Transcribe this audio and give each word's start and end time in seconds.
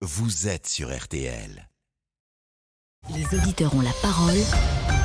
vous 0.00 0.46
êtes 0.46 0.68
sur 0.68 0.96
RTL. 0.96 1.68
Les 3.16 3.24
auditeurs 3.36 3.74
ont 3.74 3.80
la 3.80 3.92
parole. 4.00 4.36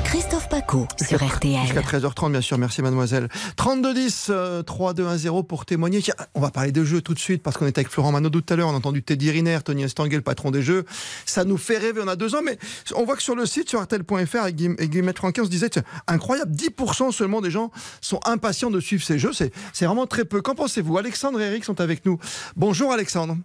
Christophe 0.03 0.47
Paco 0.49 0.87
sur 1.03 1.23
RTL. 1.25 1.65
Jusqu'à 1.65 1.81
13h30, 1.81 2.29
bien 2.29 2.41
sûr. 2.41 2.59
Merci, 2.59 2.83
mademoiselle. 2.83 3.27
3210 3.55 4.31
3210 4.67 5.47
pour 5.47 5.65
témoigner. 5.65 6.03
Tiens, 6.03 6.13
on 6.35 6.41
va 6.41 6.51
parler 6.51 6.71
de 6.71 6.83
jeux 6.83 7.01
tout 7.01 7.15
de 7.15 7.19
suite 7.19 7.41
parce 7.41 7.57
qu'on 7.57 7.65
était 7.65 7.79
avec 7.79 7.91
Florent 7.91 8.11
Manodou 8.11 8.41
tout 8.41 8.53
à 8.53 8.57
l'heure. 8.57 8.67
On 8.67 8.73
a 8.73 8.77
entendu 8.77 9.01
Teddy 9.01 9.31
Riner, 9.31 9.59
Tony 9.65 9.81
Estanguet, 9.81 10.17
le 10.17 10.21
patron 10.21 10.51
des 10.51 10.61
jeux. 10.61 10.85
Ça 11.25 11.43
nous 11.43 11.57
fait 11.57 11.79
rêver. 11.79 12.01
On 12.03 12.07
a 12.07 12.15
deux 12.15 12.35
ans, 12.35 12.43
mais 12.43 12.59
on 12.95 13.03
voit 13.03 13.15
que 13.15 13.23
sur 13.23 13.35
le 13.35 13.47
site, 13.47 13.69
sur 13.69 13.81
RTL.fr, 13.81 14.35
avec 14.35 14.55
Guillemette 14.55 15.17
Franquin, 15.17 15.41
on 15.41 15.45
se 15.45 15.49
disait, 15.49 15.69
tiens, 15.69 15.83
incroyable, 16.05 16.51
10% 16.51 17.11
seulement 17.11 17.41
des 17.41 17.49
gens 17.49 17.71
sont 17.99 18.19
impatients 18.25 18.69
de 18.69 18.79
suivre 18.79 19.03
ces 19.03 19.17
jeux. 19.17 19.33
C'est 19.33 19.85
vraiment 19.85 20.05
très 20.05 20.25
peu. 20.25 20.41
Qu'en 20.43 20.53
pensez-vous? 20.53 20.99
Alexandre 20.99 21.41
et 21.41 21.45
Eric 21.45 21.63
sont 21.63 21.81
avec 21.81 22.05
nous. 22.05 22.19
Bonjour, 22.55 22.91
Alexandre. 22.91 23.37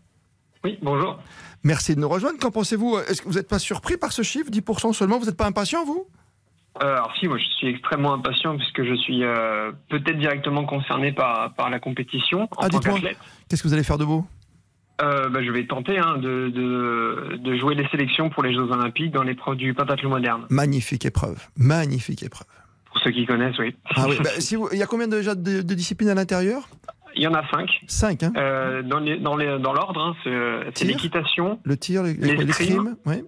Oui, 0.64 0.79
bonjour. 0.82 1.18
Merci 1.62 1.95
de 1.95 2.00
nous 2.00 2.09
rejoindre. 2.09 2.38
Qu'en 2.38 2.50
pensez-vous? 2.50 2.98
Est-ce 3.08 3.22
que 3.22 3.29
vous 3.29 3.35
n'êtes 3.35 3.48
pas 3.48 3.58
surpris 3.58 3.96
par 3.96 4.12
ce 4.12 4.22
chiffre 4.22 4.50
10% 4.50 4.93
seulement? 4.93 5.18
Vous 5.18 5.26
n'êtes 5.26 5.36
pas 5.36 5.46
impatient, 5.46 5.84
vous? 5.84 6.07
Euh, 6.82 6.93
alors 6.96 7.12
si, 7.18 7.26
moi 7.26 7.39
je 7.39 7.44
suis 7.57 7.67
extrêmement 7.68 8.12
impatient 8.14 8.57
puisque 8.57 8.84
je 8.84 8.94
suis 8.94 9.25
euh, 9.25 9.72
peut-être 9.89 10.18
directement 10.18 10.64
concerné 10.64 11.11
par, 11.12 11.53
par 11.54 11.71
la 11.71 11.81
compétition 11.81 12.43
en 12.43 12.48
Ah, 12.58 12.68
tant 12.68 12.79
dites-moi. 12.79 12.98
qu'athlète. 13.00 13.18
Qu'est-ce 13.48 13.62
que 13.64 13.68
vous 13.68 13.75
allez 13.75 13.82
faire 13.82 13.98
de 13.98 14.04
beau? 14.04 14.25
Euh, 15.00 15.29
bah, 15.29 15.43
je 15.44 15.50
vais 15.50 15.64
tenter 15.67 15.98
hein, 15.98 16.18
de, 16.18 16.50
de, 16.50 17.36
de 17.36 17.56
jouer 17.56 17.75
les 17.75 17.86
sélections 17.89 18.31
pour 18.31 18.43
les 18.45 18.53
Jeux 18.53 18.62
Olympiques 18.70 19.12
dans 19.12 19.22
l'épreuve 19.22 19.56
du 19.56 19.75
pentathlon 19.75 20.11
moderne. 20.11 20.46
Magnifique 20.50 21.04
épreuve. 21.04 21.40
Magnifique 21.56 22.22
épreuve. 22.22 22.46
Pour 22.93 23.00
ceux 23.03 23.11
qui 23.11 23.26
connaissent, 23.26 23.59
oui. 23.59 23.75
Ah 23.96 24.06
oui, 24.09 24.17
bah, 24.22 24.31
si 24.39 24.54
vous- 24.56 24.68
il 24.72 24.79
y 24.79 24.82
a 24.82 24.86
combien 24.86 25.09
déjà 25.09 25.34
de, 25.34 25.62
de 25.62 25.75
disciplines 25.75 26.09
à 26.11 26.14
l'intérieur? 26.14 26.68
Il 27.18 27.25
y 27.25 27.27
en 27.27 27.35
a 27.35 27.43
cinq. 27.50 27.68
5, 27.89 28.22
hein 28.22 28.32
Euh, 28.36 28.82
dans 28.82 29.00
les- 29.00 29.18
dans 29.18 29.36
les- 29.36 29.59
dans 29.59 29.72
l'ordre, 29.72 30.00
hein, 30.00 30.14
c'est 30.25 30.72
Tir. 30.72 30.86
l'équitation, 30.86 31.59
Le 31.64 31.76
tir, 31.76 32.03
les- 32.05 32.14
l'escrime. 32.14 32.97
oui. 33.06 33.22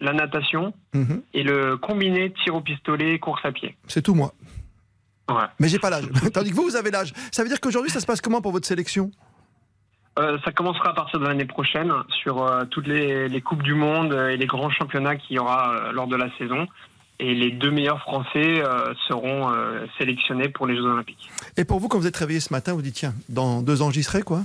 la 0.00 0.12
natation 0.12 0.72
Mhm. 0.94 1.22
et 1.34 1.42
le 1.42 1.76
combiné 1.76 2.32
tir 2.44 2.54
au 2.54 2.60
pistolet, 2.60 3.18
course 3.18 3.40
à 3.44 3.50
pied. 3.50 3.76
C'est 3.88 4.00
tout 4.02 4.14
moi. 4.14 4.32
Ouais. 5.28 5.36
Mais 5.58 5.68
j'ai 5.68 5.78
pas 5.80 5.90
l'âge. 5.90 6.04
Tandis 6.34 6.50
que 6.50 6.54
vous, 6.56 6.62
vous 6.64 6.76
avez 6.76 6.90
l'âge. 6.92 7.12
Ça 7.32 7.42
veut 7.42 7.48
dire 7.48 7.60
qu'aujourd'hui, 7.60 7.90
ça 7.90 7.98
se 8.00 8.06
passe 8.06 8.20
comment 8.20 8.40
pour 8.40 8.52
votre 8.52 8.66
sélection? 8.66 9.10
Euh, 10.20 10.36
ça 10.44 10.50
commencera 10.52 10.90
à 10.90 10.94
partir 10.94 11.18
de 11.20 11.26
l'année 11.26 11.44
prochaine 11.44 11.92
sur 12.22 12.42
euh, 12.44 12.64
toutes 12.64 12.86
les, 12.88 13.28
les 13.28 13.40
coupes 13.40 13.62
du 13.62 13.74
monde 13.74 14.12
euh, 14.12 14.30
et 14.30 14.36
les 14.36 14.46
grands 14.46 14.70
championnats 14.70 15.16
qu'il 15.16 15.36
y 15.36 15.38
aura 15.38 15.70
euh, 15.74 15.92
lors 15.92 16.06
de 16.08 16.16
la 16.16 16.28
saison. 16.38 16.66
Et 17.20 17.34
les 17.34 17.50
deux 17.50 17.70
meilleurs 17.70 18.00
Français 18.00 18.62
euh, 18.62 18.94
seront 19.08 19.50
euh, 19.50 19.86
sélectionnés 19.98 20.48
pour 20.48 20.66
les 20.66 20.76
Jeux 20.76 20.84
Olympiques. 20.84 21.30
Et 21.56 21.64
pour 21.64 21.80
vous, 21.80 21.88
quand 21.88 21.98
vous 21.98 22.06
êtes 22.06 22.16
réveillé 22.16 22.40
ce 22.40 22.52
matin, 22.52 22.74
vous 22.74 22.82
dites 22.82 22.94
tiens, 22.94 23.14
dans 23.28 23.60
deux 23.60 23.82
ans, 23.82 23.90
j'y 23.90 24.04
serai, 24.04 24.22
quoi 24.22 24.42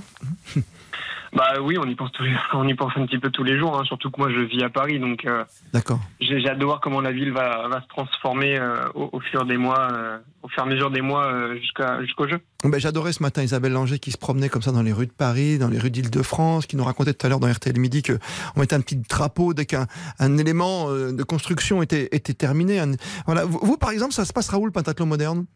Bah 1.34 1.54
oui, 1.60 1.76
on 1.80 1.84
y 1.84 1.96
pense 1.96 2.12
tous 2.12 2.24
on 2.52 2.66
y 2.68 2.74
pense 2.74 2.92
un 2.96 3.06
petit 3.06 3.18
peu 3.18 3.28
tous 3.30 3.42
les 3.42 3.58
jours. 3.58 3.76
hein, 3.78 3.84
surtout 3.84 4.08
que 4.10 4.20
moi 4.20 4.30
je 4.30 4.38
vis 4.40 4.62
à 4.62 4.68
Paris, 4.70 5.00
donc 5.00 5.24
euh, 5.24 5.44
D'accord. 5.72 5.98
j'ai 6.20 6.40
j'ai 6.40 6.48
hâte 6.48 6.58
de 6.60 6.64
voir 6.64 6.80
comment 6.80 7.00
la 7.00 7.10
ville 7.10 7.32
va, 7.32 7.66
va 7.68 7.80
se 7.82 7.88
transformer 7.88 8.56
euh, 8.56 8.86
au, 8.94 9.10
au 9.12 9.20
fur 9.20 9.44
des 9.44 9.56
mois, 9.56 9.88
euh, 9.92 10.18
au 10.42 10.48
fur 10.48 10.62
et 10.62 10.66
à 10.66 10.70
mesure 10.70 10.90
des 10.92 11.00
mois 11.00 11.26
euh, 11.26 11.56
jusqu'à 11.56 12.00
jusqu'au 12.02 12.28
jeu. 12.28 12.38
Ben, 12.62 12.78
J'adorais 12.78 13.12
ce 13.12 13.22
matin 13.22 13.42
Isabelle 13.42 13.72
Langer 13.72 13.98
qui 13.98 14.12
se 14.12 14.18
promenait 14.18 14.48
comme 14.48 14.62
ça 14.62 14.70
dans 14.70 14.82
les 14.82 14.92
rues 14.92 15.06
de 15.08 15.12
Paris, 15.12 15.58
dans 15.58 15.68
les 15.68 15.78
rues 15.80 15.90
d'Île-de-France, 15.90 16.66
qui 16.66 16.76
nous 16.76 16.84
racontait 16.84 17.14
tout 17.14 17.26
à 17.26 17.30
l'heure 17.30 17.40
dans 17.40 17.50
RTL 17.52 17.76
Midi 17.80 18.02
que 18.02 18.12
on 18.54 18.60
mettait 18.60 18.76
un 18.76 18.80
petit 18.80 18.96
drapeau 18.96 19.54
dès 19.54 19.66
qu'un 19.66 19.86
un 20.20 20.38
élément 20.38 20.88
de 20.92 21.22
construction 21.24 21.82
était, 21.82 22.08
était 22.12 22.34
terminé. 22.34 22.78
Un- 22.78 22.92
voilà. 23.26 23.44
Vous, 23.44 23.58
vous, 23.60 23.76
par 23.76 23.90
exemple, 23.90 24.12
ça 24.12 24.24
se 24.24 24.32
passera 24.32 24.58
où 24.58 24.66
le 24.66 24.72
pentathlon 24.72 25.06
moderne? 25.06 25.46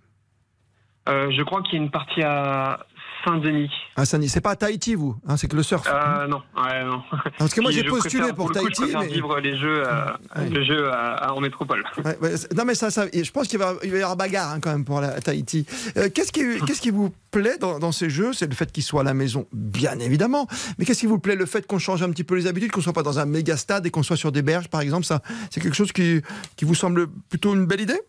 Euh, 1.09 1.31
je 1.31 1.43
crois 1.43 1.62
qu'il 1.62 1.79
y 1.79 1.81
a 1.81 1.84
une 1.84 1.91
partie 1.91 2.23
à 2.23 2.81
Saint-Denis. 3.25 3.71
Ah, 3.97 4.05
ça 4.05 4.17
n'y- 4.19 4.29
c'est 4.29 4.41
pas 4.41 4.51
à 4.53 4.57
Tahiti, 4.57 4.95
vous 4.95 5.17
hein, 5.27 5.37
C'est 5.37 5.49
que 5.49 5.57
le 5.57 5.63
surf. 5.63 5.85
Euh, 5.93 6.27
non, 6.29 6.41
ouais, 6.57 6.85
non. 6.85 7.03
Parce 7.39 7.53
que 7.53 7.61
moi, 7.61 7.71
j'ai 7.73 7.83
postulé 7.85 8.19
préfère- 8.21 8.35
pour, 8.37 8.47
coup, 8.49 8.53
Tahiti. 8.53 8.83
Je 8.93 8.97
mais- 8.97 9.07
vivre 9.09 9.39
les 9.41 9.57
jeux, 9.57 9.83
euh, 9.87 10.05
Ouais. 10.37 10.49
le 10.51 10.63
jeu 10.65 10.89
à- 10.91 11.15
à- 11.15 11.33
en 11.33 11.41
métropole. 11.41 11.83
Ouais, 12.05 12.17
non 12.57 12.65
mais 12.65 12.75
ça, 12.75 12.91
ça 12.91 13.07
je 13.13 13.31
pense 13.31 13.49
qu'il 13.49 13.59
va, 13.59 13.75
il 13.83 13.91
va 13.91 13.97
y 13.99 14.03
avoir 14.03 14.17
bagarre 14.17 14.53
hein, 14.53 14.61
quand 14.61 14.71
même 14.71 14.85
pour 14.85 15.01
la 15.01 15.21
Tahiti. 15.21 15.67
Euh, 15.97 16.09
qu'est-ce 16.15 16.33
qui, 16.33 16.43
qu'est-ce 16.67 16.81
qui 16.81 16.91
vous 16.91 17.12
plaît 17.31 17.59
dans, 17.59 17.78
dans 17.78 17.93
ces 17.93 18.09
jeux? 18.09 18.33
C'est 18.33 18.47
le 18.49 18.55
fait 18.55 18.71
qu'ils 18.71 18.83
soient 18.84 19.01
à 19.01 19.05
la 19.05 19.15
maison, 19.15 19.47
bien 19.53 19.99
évidemment. 19.99 20.47
Mais 20.78 20.84
qu'est-ce 20.84 21.01
qui 21.01 21.07
vous 21.07 21.19
plaît? 21.19 21.34
Le 21.37 21.47
fait 21.47 21.67
qu'on 21.67 21.78
change 21.78 22.03
un 22.03 22.11
petit 22.11 22.25
peu 22.25 22.37
les 22.37 22.47
habitudes, 22.47 22.71
qu'on 22.71 22.81
soit 22.81 22.93
pas 22.93 23.03
dans 23.03 23.19
un 23.19 23.27
méga 23.27 23.57
stade 23.57 23.84
et 23.87 23.91
qu'on 23.91 24.03
soit 24.03 24.17
sur 24.17 24.33
des 24.33 24.43
berges, 24.43 24.69
par 24.69 24.81
exemple, 24.81 25.05
ça, 25.05 25.23
c'est 25.51 25.61
quelque 25.61 25.75
chose 25.77 25.93
qui, 25.93 26.21
qui 26.57 26.65
vous 26.65 26.75
semble 26.75 27.09
plutôt 27.28 27.55
une 27.55 27.67
belle 27.67 27.81
idée? 27.81 28.01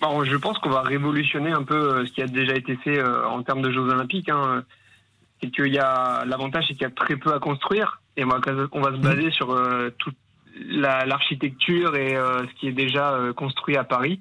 Alors, 0.00 0.24
je 0.24 0.36
pense 0.36 0.58
qu'on 0.58 0.70
va 0.70 0.80
révolutionner 0.82 1.52
un 1.52 1.62
peu 1.62 1.74
euh, 1.74 2.06
ce 2.06 2.12
qui 2.12 2.22
a 2.22 2.26
déjà 2.26 2.54
été 2.54 2.76
fait 2.76 2.98
euh, 2.98 3.26
en 3.26 3.42
termes 3.42 3.62
de 3.62 3.70
Jeux 3.70 3.80
Olympiques. 3.82 4.28
Hein. 4.30 4.64
C'est 5.42 5.50
qu'il 5.50 5.72
y 5.72 5.78
a 5.78 6.24
l'avantage, 6.24 6.64
c'est 6.68 6.74
qu'il 6.74 6.82
y 6.82 6.86
a 6.86 6.90
très 6.90 7.16
peu 7.16 7.32
à 7.34 7.38
construire 7.38 8.00
et 8.16 8.24
on 8.24 8.28
va, 8.28 8.40
on 8.72 8.80
va 8.80 8.92
se 8.92 8.96
baser 9.00 9.30
sur 9.30 9.52
euh, 9.52 9.90
toute 9.98 10.16
la- 10.68 11.04
l'architecture 11.06 11.94
et 11.96 12.16
euh, 12.16 12.40
ce 12.46 12.52
qui 12.58 12.68
est 12.68 12.72
déjà 12.72 13.12
euh, 13.12 13.32
construit 13.32 13.76
à 13.76 13.84
Paris, 13.84 14.20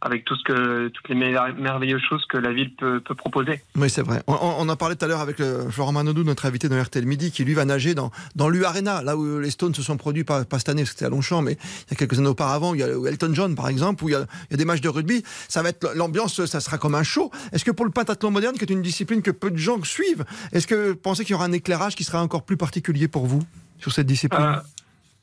avec 0.00 0.24
tout 0.24 0.36
ce 0.36 0.44
que 0.44 0.88
toutes 0.88 1.08
les 1.08 1.14
mer- 1.14 1.54
merveilleuses 1.58 2.02
choses 2.08 2.24
que 2.26 2.38
la 2.38 2.52
ville 2.52 2.74
peut, 2.76 3.00
peut 3.00 3.14
proposer. 3.14 3.60
Oui, 3.76 3.90
c'est 3.90 4.02
vrai. 4.02 4.22
On, 4.28 4.68
en 4.68 4.76
parlait 4.76 4.94
tout 4.94 5.04
à 5.04 5.08
l'heure 5.08 5.20
avec 5.20 5.38
le, 5.38 5.68
Florent 5.70 5.92
Manodou, 5.92 6.22
notre 6.22 6.46
invité 6.46 6.68
dans 6.68 6.80
RTL 6.80 7.04
Midi, 7.04 7.32
qui 7.32 7.44
lui 7.44 7.54
va 7.54 7.64
nager 7.64 7.94
dans, 7.94 8.10
dans 8.36 8.48
l'U-Arena, 8.48 9.02
là 9.02 9.16
où 9.16 9.40
les 9.40 9.50
Stones 9.50 9.74
se 9.74 9.82
sont 9.82 9.96
produits, 9.96 10.24
pas, 10.24 10.44
pas 10.44 10.58
cette 10.58 10.68
année, 10.68 10.82
parce 10.82 10.90
que 10.90 10.98
c'était 10.98 11.06
à 11.06 11.10
Longchamp, 11.10 11.42
mais 11.42 11.52
il 11.52 11.90
y 11.90 11.94
a 11.94 11.96
quelques 11.96 12.18
années 12.18 12.28
auparavant, 12.28 12.70
où 12.70 12.74
il 12.76 12.80
y 12.80 12.84
a 12.84 12.88
Elton 13.08 13.30
John, 13.32 13.54
par 13.56 13.68
exemple, 13.68 14.04
où 14.04 14.08
il 14.08 14.12
y, 14.12 14.14
a, 14.14 14.20
il 14.20 14.52
y 14.52 14.54
a 14.54 14.56
des 14.56 14.64
matchs 14.64 14.80
de 14.80 14.88
rugby. 14.88 15.24
Ça 15.48 15.62
va 15.62 15.70
être 15.70 15.92
l'ambiance, 15.96 16.44
ça 16.46 16.60
sera 16.60 16.78
comme 16.78 16.94
un 16.94 17.02
show. 17.02 17.30
Est-ce 17.52 17.64
que 17.64 17.72
pour 17.72 17.84
le 17.84 17.90
pentathlon 17.90 18.30
moderne, 18.30 18.56
qui 18.56 18.62
est 18.62 18.70
une 18.70 18.82
discipline 18.82 19.22
que 19.22 19.32
peu 19.32 19.50
de 19.50 19.56
gens 19.56 19.82
suivent, 19.82 20.24
est-ce 20.52 20.66
que 20.66 20.90
vous 20.90 20.96
pensez 20.96 21.24
qu'il 21.24 21.32
y 21.32 21.34
aura 21.34 21.46
un 21.46 21.52
éclairage 21.52 21.96
qui 21.96 22.04
sera 22.04 22.22
encore 22.22 22.44
plus 22.44 22.56
particulier 22.56 23.08
pour 23.08 23.26
vous 23.26 23.42
sur 23.78 23.92
cette 23.92 24.06
discipline? 24.06 24.40
Euh, 24.40 24.60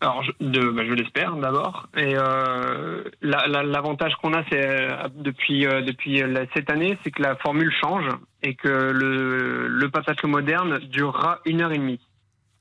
alors, 0.05 0.23
je, 0.23 0.31
de- 0.39 0.69
bah, 0.69 0.83
je 0.87 0.93
l'espère 0.93 1.35
d'abord. 1.35 1.87
Et 1.97 2.15
euh, 2.15 3.03
la- 3.21 3.47
la- 3.47 3.63
l'avantage 3.63 4.13
qu'on 4.21 4.33
a, 4.33 4.43
c'est 4.51 4.65
euh, 4.65 5.07
depuis 5.15 5.65
euh, 5.65 5.81
depuis 5.81 6.21
cette 6.55 6.69
année, 6.69 6.97
c'est 7.03 7.11
que 7.11 7.21
la 7.21 7.35
formule 7.37 7.71
change 7.83 8.05
et 8.43 8.55
que 8.55 8.67
le 8.67 9.67
le 9.67 10.27
moderne 10.27 10.79
durera 10.89 11.39
une 11.45 11.61
heure 11.61 11.71
et 11.71 11.77
demie 11.77 11.99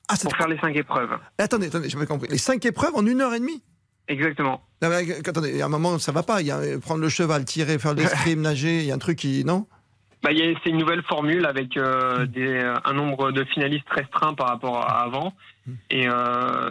Ah, 0.09 0.15
pour 0.21 0.35
faire 0.35 0.47
les 0.47 0.57
cinq 0.59 0.75
épreuves. 0.75 1.17
Attendez, 1.37 1.67
attendez, 1.67 1.89
j'ai 1.89 1.97
pas 1.97 2.05
compris. 2.05 2.27
Les 2.29 2.37
cinq 2.37 2.65
épreuves 2.65 2.95
en 2.95 3.05
une 3.05 3.21
heure 3.21 3.33
et 3.33 3.39
demie? 3.39 3.61
Exactement. 4.07 4.63
Non, 4.81 4.89
mais, 4.89 5.15
attendez, 5.27 5.49
il 5.49 5.57
y 5.57 5.61
a 5.61 5.65
un 5.65 5.69
moment, 5.69 5.97
ça 5.99 6.11
va 6.11 6.21
pas. 6.23 6.41
Il 6.41 6.47
y 6.47 6.51
a 6.51 6.59
prendre 6.79 7.01
le 7.01 7.09
cheval, 7.09 7.43
tirer, 7.45 7.79
faire 7.79 7.93
l'escrime, 7.95 8.41
nager. 8.49 8.79
Il 8.79 8.85
y 8.85 8.91
a 8.91 8.95
un 8.95 8.99
truc 8.99 9.17
qui. 9.17 9.43
Non? 9.45 9.65
Bah, 10.23 10.31
il 10.31 10.37
y 10.39 10.43
a- 10.43 10.53
c'est 10.63 10.69
une 10.69 10.77
nouvelle 10.77 11.03
formule 11.03 11.45
avec 11.45 11.75
euh, 11.77 12.25
des, 12.25 12.59
un 12.83 12.93
nombre 12.93 13.31
de 13.31 13.43
finalistes 13.45 13.89
restreint 13.89 14.33
par 14.33 14.47
rapport 14.49 14.77
à 14.79 15.01
avant. 15.03 15.33
Et 15.89 16.07
euh, 16.07 16.69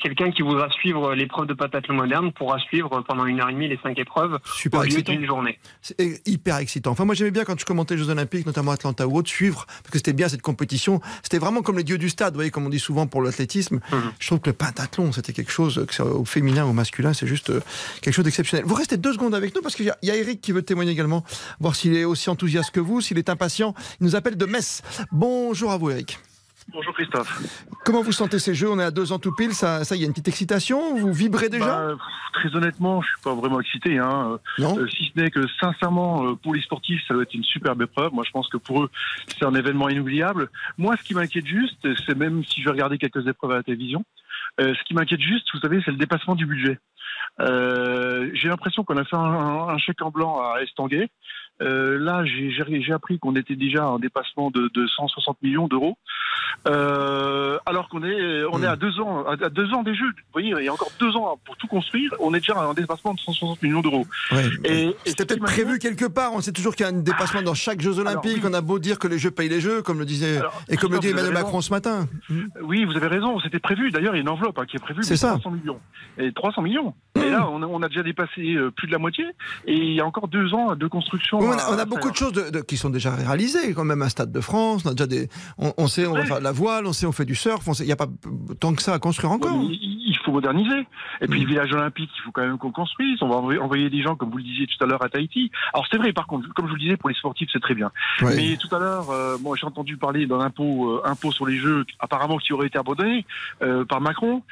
quelqu'un 0.00 0.30
qui 0.30 0.42
voudra 0.42 0.70
suivre 0.70 1.14
l'épreuve 1.14 1.46
de 1.46 1.54
pentathlon 1.54 1.94
moderne 1.94 2.32
pourra 2.32 2.58
suivre 2.58 3.02
pendant 3.06 3.26
une 3.26 3.40
heure 3.40 3.50
et 3.50 3.52
demie 3.52 3.68
les 3.68 3.78
cinq 3.82 3.98
épreuves 3.98 4.38
Super 4.44 4.80
au 4.80 4.84
lieu 4.84 5.02
d'une 5.02 5.26
journée. 5.26 5.58
C'est 5.82 6.22
hyper 6.26 6.56
excitant. 6.56 6.92
Enfin, 6.92 7.04
moi, 7.04 7.14
j'aimais 7.14 7.30
bien 7.30 7.44
quand 7.44 7.58
je 7.58 7.66
commentais 7.66 7.94
les 7.94 8.02
Jeux 8.02 8.10
Olympiques, 8.10 8.46
notamment 8.46 8.72
Atlanta 8.72 9.06
ou 9.06 9.18
autre, 9.18 9.28
suivre, 9.28 9.66
parce 9.66 9.90
que 9.90 9.98
c'était 9.98 10.14
bien 10.14 10.28
cette 10.28 10.42
compétition. 10.42 11.00
C'était 11.22 11.38
vraiment 11.38 11.62
comme 11.62 11.76
les 11.76 11.84
dieux 11.84 11.98
du 11.98 12.08
stade, 12.08 12.32
vous 12.32 12.38
voyez, 12.38 12.50
comme 12.50 12.66
on 12.66 12.70
dit 12.70 12.78
souvent 12.78 13.06
pour 13.06 13.22
l'athlétisme. 13.22 13.80
Mhm. 13.92 14.12
Je 14.18 14.26
trouve 14.26 14.40
que 14.40 14.50
le 14.50 14.56
pentathlon, 14.56 15.12
c'était 15.12 15.32
quelque 15.32 15.52
chose, 15.52 15.84
que 15.86 16.02
au 16.02 16.24
féminin 16.24 16.64
ou 16.64 16.70
au 16.70 16.72
masculin, 16.72 17.12
c'est 17.12 17.26
juste 17.26 17.50
euh, 17.50 17.60
quelque 18.00 18.14
chose 18.14 18.24
d'exceptionnel. 18.24 18.64
Vous 18.66 18.74
restez 18.74 18.96
deux 18.96 19.12
secondes 19.12 19.34
avec 19.34 19.54
nous, 19.54 19.60
parce 19.60 19.74
qu'il 19.74 19.92
y 20.02 20.10
a 20.10 20.16
Eric 20.16 20.40
qui 20.40 20.52
veut 20.52 20.62
témoigner 20.62 20.92
également, 20.92 21.24
voir 21.60 21.74
s'il 21.74 21.94
est 21.94 22.04
aussi 22.04 22.30
enthousiaste 22.30 22.70
que 22.70 22.80
vous, 22.80 23.00
s'il 23.00 23.18
est 23.18 23.28
impatient. 23.28 23.74
Il 24.00 24.04
nous 24.04 24.16
appelle 24.16 24.36
de 24.36 24.46
Metz. 24.46 24.82
Bonjour 25.12 25.72
à 25.72 25.76
vous, 25.76 25.90
Eric. 25.90 26.18
Bonjour 26.72 26.94
Christophe. 26.94 27.42
Comment 27.84 28.02
vous 28.02 28.12
sentez 28.12 28.38
ces 28.38 28.54
Jeux 28.54 28.68
On 28.70 28.78
est 28.78 28.84
à 28.84 28.90
deux 28.90 29.12
ans 29.12 29.18
tout 29.18 29.34
pile, 29.34 29.52
ça, 29.52 29.80
y 29.96 30.02
a 30.02 30.06
une 30.06 30.12
petite 30.12 30.28
excitation 30.28 30.94
Vous 30.96 31.12
vibrez 31.12 31.48
déjà 31.48 31.66
Bah, 31.66 31.88
pff, 31.94 32.00
Très 32.32 32.56
honnêtement, 32.56 33.02
je 33.02 33.08
suis 33.08 33.20
pas 33.22 33.34
vraiment 33.34 33.60
excité. 33.60 33.98
Hein. 33.98 34.38
Non 34.58 34.78
Euh, 34.78 34.86
si 34.88 35.12
ce 35.14 35.20
n'est 35.20 35.30
que 35.30 35.40
sincèrement, 35.60 36.24
euh, 36.26 36.34
pour 36.36 36.54
les 36.54 36.60
sportifs, 36.62 37.00
ça 37.08 37.14
doit 37.14 37.24
être 37.24 37.34
une 37.34 37.44
superbe 37.44 37.82
épreuve. 37.82 38.12
Moi, 38.12 38.24
je 38.26 38.30
pense 38.30 38.48
que 38.48 38.56
pour 38.56 38.84
eux, 38.84 38.90
c'est 39.38 39.44
un 39.44 39.54
événement 39.54 39.88
inoubliable. 39.88 40.48
Moi, 40.78 40.96
ce 40.96 41.02
qui 41.02 41.14
m'inquiète 41.14 41.46
juste, 41.46 41.86
c'est 42.06 42.16
même 42.16 42.44
si 42.44 42.60
je 42.60 42.66
vais 42.66 42.70
regarder 42.72 42.98
quelques 42.98 43.26
épreuves 43.26 43.50
à 43.50 43.56
la 43.56 43.62
télévision, 43.62 44.04
euh, 44.60 44.74
ce 44.74 44.84
qui 44.84 44.94
m'inquiète 44.94 45.20
juste, 45.20 45.46
vous 45.52 45.60
savez, 45.60 45.80
c'est 45.84 45.90
le 45.90 45.96
dépassement 45.96 46.34
du 46.36 46.46
budget. 46.46 46.78
Euh, 47.40 48.30
j'ai 48.34 48.48
l'impression 48.48 48.84
qu'on 48.84 48.96
a 48.96 49.04
fait 49.04 49.16
un, 49.16 49.20
un- 49.20 49.68
un 49.68 49.78
chèque 49.78 50.02
en 50.02 50.10
blanc 50.10 50.40
à 50.40 50.62
Estanguet. 50.62 51.08
Euh, 51.62 51.98
là, 51.98 52.24
j'ai- 52.24 52.50
appris 52.92 53.18
qu'on 53.18 53.36
était 53.36 53.54
déjà 53.56 53.86
en 53.86 53.98
dépassement 53.98 54.50
de, 54.50 54.70
de 54.74 54.86
160 54.86 55.42
millions 55.42 55.68
d'euros, 55.68 55.96
Euh, 56.66 57.58
alors 57.66 57.88
qu'on 57.88 58.02
est, 58.02 58.44
on 58.52 58.62
est 58.62 58.66
à 58.66 58.76
deux 58.76 58.98
ans, 59.00 59.24
à, 59.24 59.32
à 59.32 59.48
deux 59.48 59.72
ans 59.72 59.82
des 59.82 59.94
Jeux. 59.94 60.06
Vous 60.08 60.32
voyez, 60.32 60.52
il 60.58 60.64
y 60.64 60.68
a 60.68 60.72
encore 60.72 60.90
deux 60.98 61.14
ans 61.16 61.38
pour 61.44 61.56
tout 61.56 61.66
construire. 61.68 62.12
On 62.20 62.34
est 62.34 62.40
déjà 62.40 62.68
en 62.68 62.74
dépassement 62.74 63.14
de 63.14 63.20
160 63.20 63.62
millions 63.62 63.80
d'euros. 63.80 64.06
Ouais. 64.32 64.44
Et- 64.64 64.84
et 64.88 64.96
C'était 65.06 65.24
peut-être 65.26 65.42
prévu 65.44 65.78
quelque 65.78 66.04
part. 66.06 66.32
On 66.34 66.40
sait 66.40 66.52
toujours 66.52 66.74
qu'il 66.74 66.84
y 66.84 66.88
a 66.88 66.92
un 66.92 67.00
dépassement 67.00 67.42
dans 67.42 67.54
chaque 67.54 67.80
Jeux 67.80 67.98
Olympiques. 67.98 68.32
Alors, 68.38 68.44
oui. 68.44 68.50
On 68.50 68.54
a 68.54 68.60
beau 68.60 68.78
dire 68.78 68.98
que 68.98 69.08
les 69.08 69.18
Jeux 69.18 69.30
payent 69.30 69.48
les 69.48 69.60
Jeux, 69.60 69.82
comme 69.82 69.98
le 70.00 70.04
disait 70.04 70.38
Alors, 70.38 70.60
et 70.68 70.76
comme 70.76 70.92
le 70.92 70.98
dit 70.98 71.08
Emmanuel 71.08 71.32
raison. 71.34 71.44
Macron 71.46 71.60
ce 71.60 71.70
matin. 71.70 72.06
Oui, 72.62 72.84
vous 72.84 72.96
avez 72.96 73.06
raison. 73.06 73.38
C'était 73.40 73.58
prévu. 73.60 73.90
D'ailleurs, 73.90 74.14
il 74.14 74.18
y 74.18 74.20
a 74.20 74.22
une 74.22 74.28
enveloppe 74.28 74.58
hein, 74.58 74.66
qui 74.66 74.76
est 74.76 74.80
prévue. 74.80 75.02
C'est 75.02 75.16
ça. 75.16 75.30
300 75.38 75.50
millions. 75.52 75.80
Et 76.18 76.32
300 76.32 76.62
millions. 76.62 76.94
Et 77.16 77.30
là, 77.30 77.48
on 77.50 77.62
a, 77.62 77.66
on 77.66 77.82
a 77.82 77.88
déjà 77.88 78.02
dépassé 78.02 78.54
euh, 78.54 78.70
plus 78.70 78.86
de 78.86 78.92
la 78.92 78.98
moitié. 78.98 79.24
Et 79.66 79.74
il 79.76 79.92
y 79.94 80.00
a 80.00 80.06
encore 80.06 80.28
deux 80.28 80.52
ans 80.54 80.74
de 80.74 80.86
construction. 80.86 81.38
On, 81.54 81.58
a, 81.58 81.74
on 81.74 81.78
a 81.78 81.82
à 81.82 81.84
beaucoup 81.84 82.10
de 82.10 82.16
choses 82.16 82.32
de- 82.32 82.50
de- 82.50 82.60
qui 82.60 82.76
sont 82.76 82.90
déjà 82.90 83.14
réalisées, 83.14 83.74
quand 83.74 83.84
même 83.84 84.02
un 84.02 84.08
stade 84.08 84.32
de 84.32 84.40
France, 84.40 84.82
on 84.84 84.90
a 84.90 84.94
déjà 84.94 85.06
des, 85.06 85.28
on, 85.58 85.72
on 85.76 85.86
sait, 85.86 86.06
on 86.06 86.14
va 86.14 86.24
faire 86.24 86.38
de 86.38 86.44
la 86.44 86.52
voile, 86.52 86.86
on 86.86 86.92
sait, 86.92 87.06
on 87.06 87.12
fait 87.12 87.24
du 87.24 87.34
surf, 87.34 87.64
il 87.80 87.86
n'y 87.86 87.92
a 87.92 87.96
pas 87.96 88.08
tant 88.60 88.74
que 88.74 88.82
ça 88.82 88.94
à 88.94 88.98
construire 88.98 89.32
encore. 89.32 89.56
il 89.70 90.16
faut 90.24 90.32
moderniser. 90.32 90.86
Et 91.22 91.26
puis 91.28 91.40
Mm. 91.40 91.42
le 91.42 91.48
village 91.48 91.72
olympique, 91.72 92.10
il 92.18 92.22
faut 92.22 92.30
quand 92.32 92.42
même 92.42 92.58
qu'on 92.58 92.72
construise. 92.72 93.18
On 93.22 93.28
va 93.28 93.36
envoyer, 93.36 93.88
des 93.90 94.02
gens, 94.02 94.16
comme 94.16 94.30
vous 94.30 94.36
le 94.38 94.42
disiez 94.42 94.66
tout 94.66 94.82
à 94.84 94.86
l'heure, 94.86 95.02
à 95.02 95.08
Tahiti. 95.08 95.50
Alors 95.72 95.86
c'est 95.90 95.96
vrai, 95.96 96.12
par 96.12 96.26
contre, 96.26 96.52
comme 96.54 96.66
je 96.66 96.70
vous 96.70 96.76
le 96.76 96.80
disais, 96.82 96.96
pour 96.96 97.08
les 97.08 97.14
sportifs, 97.14 97.48
c'est 97.52 97.60
très 97.60 97.74
bien. 97.74 97.90
Ouais. 98.22 98.34
Mais 98.36 98.56
tout 98.56 98.74
à 98.74 98.78
l'heure, 98.78 99.10
euh, 99.10 99.38
moi 99.38 99.56
j'ai 99.58 99.66
entendu 99.66 99.96
parler 99.96 100.26
d'un 100.26 100.40
impôt, 100.40 100.90
euh, 100.90 101.02
impôt 101.04 101.32
sur 101.32 101.46
les 101.46 101.56
jeux, 101.56 101.84
apparemment 101.98 102.36
qui 102.38 102.52
aurait 102.52 102.66
été 102.66 102.78
abandonné 102.78 103.24
euh, 103.62 103.84
par 103.84 104.00
Macron. 104.00 104.42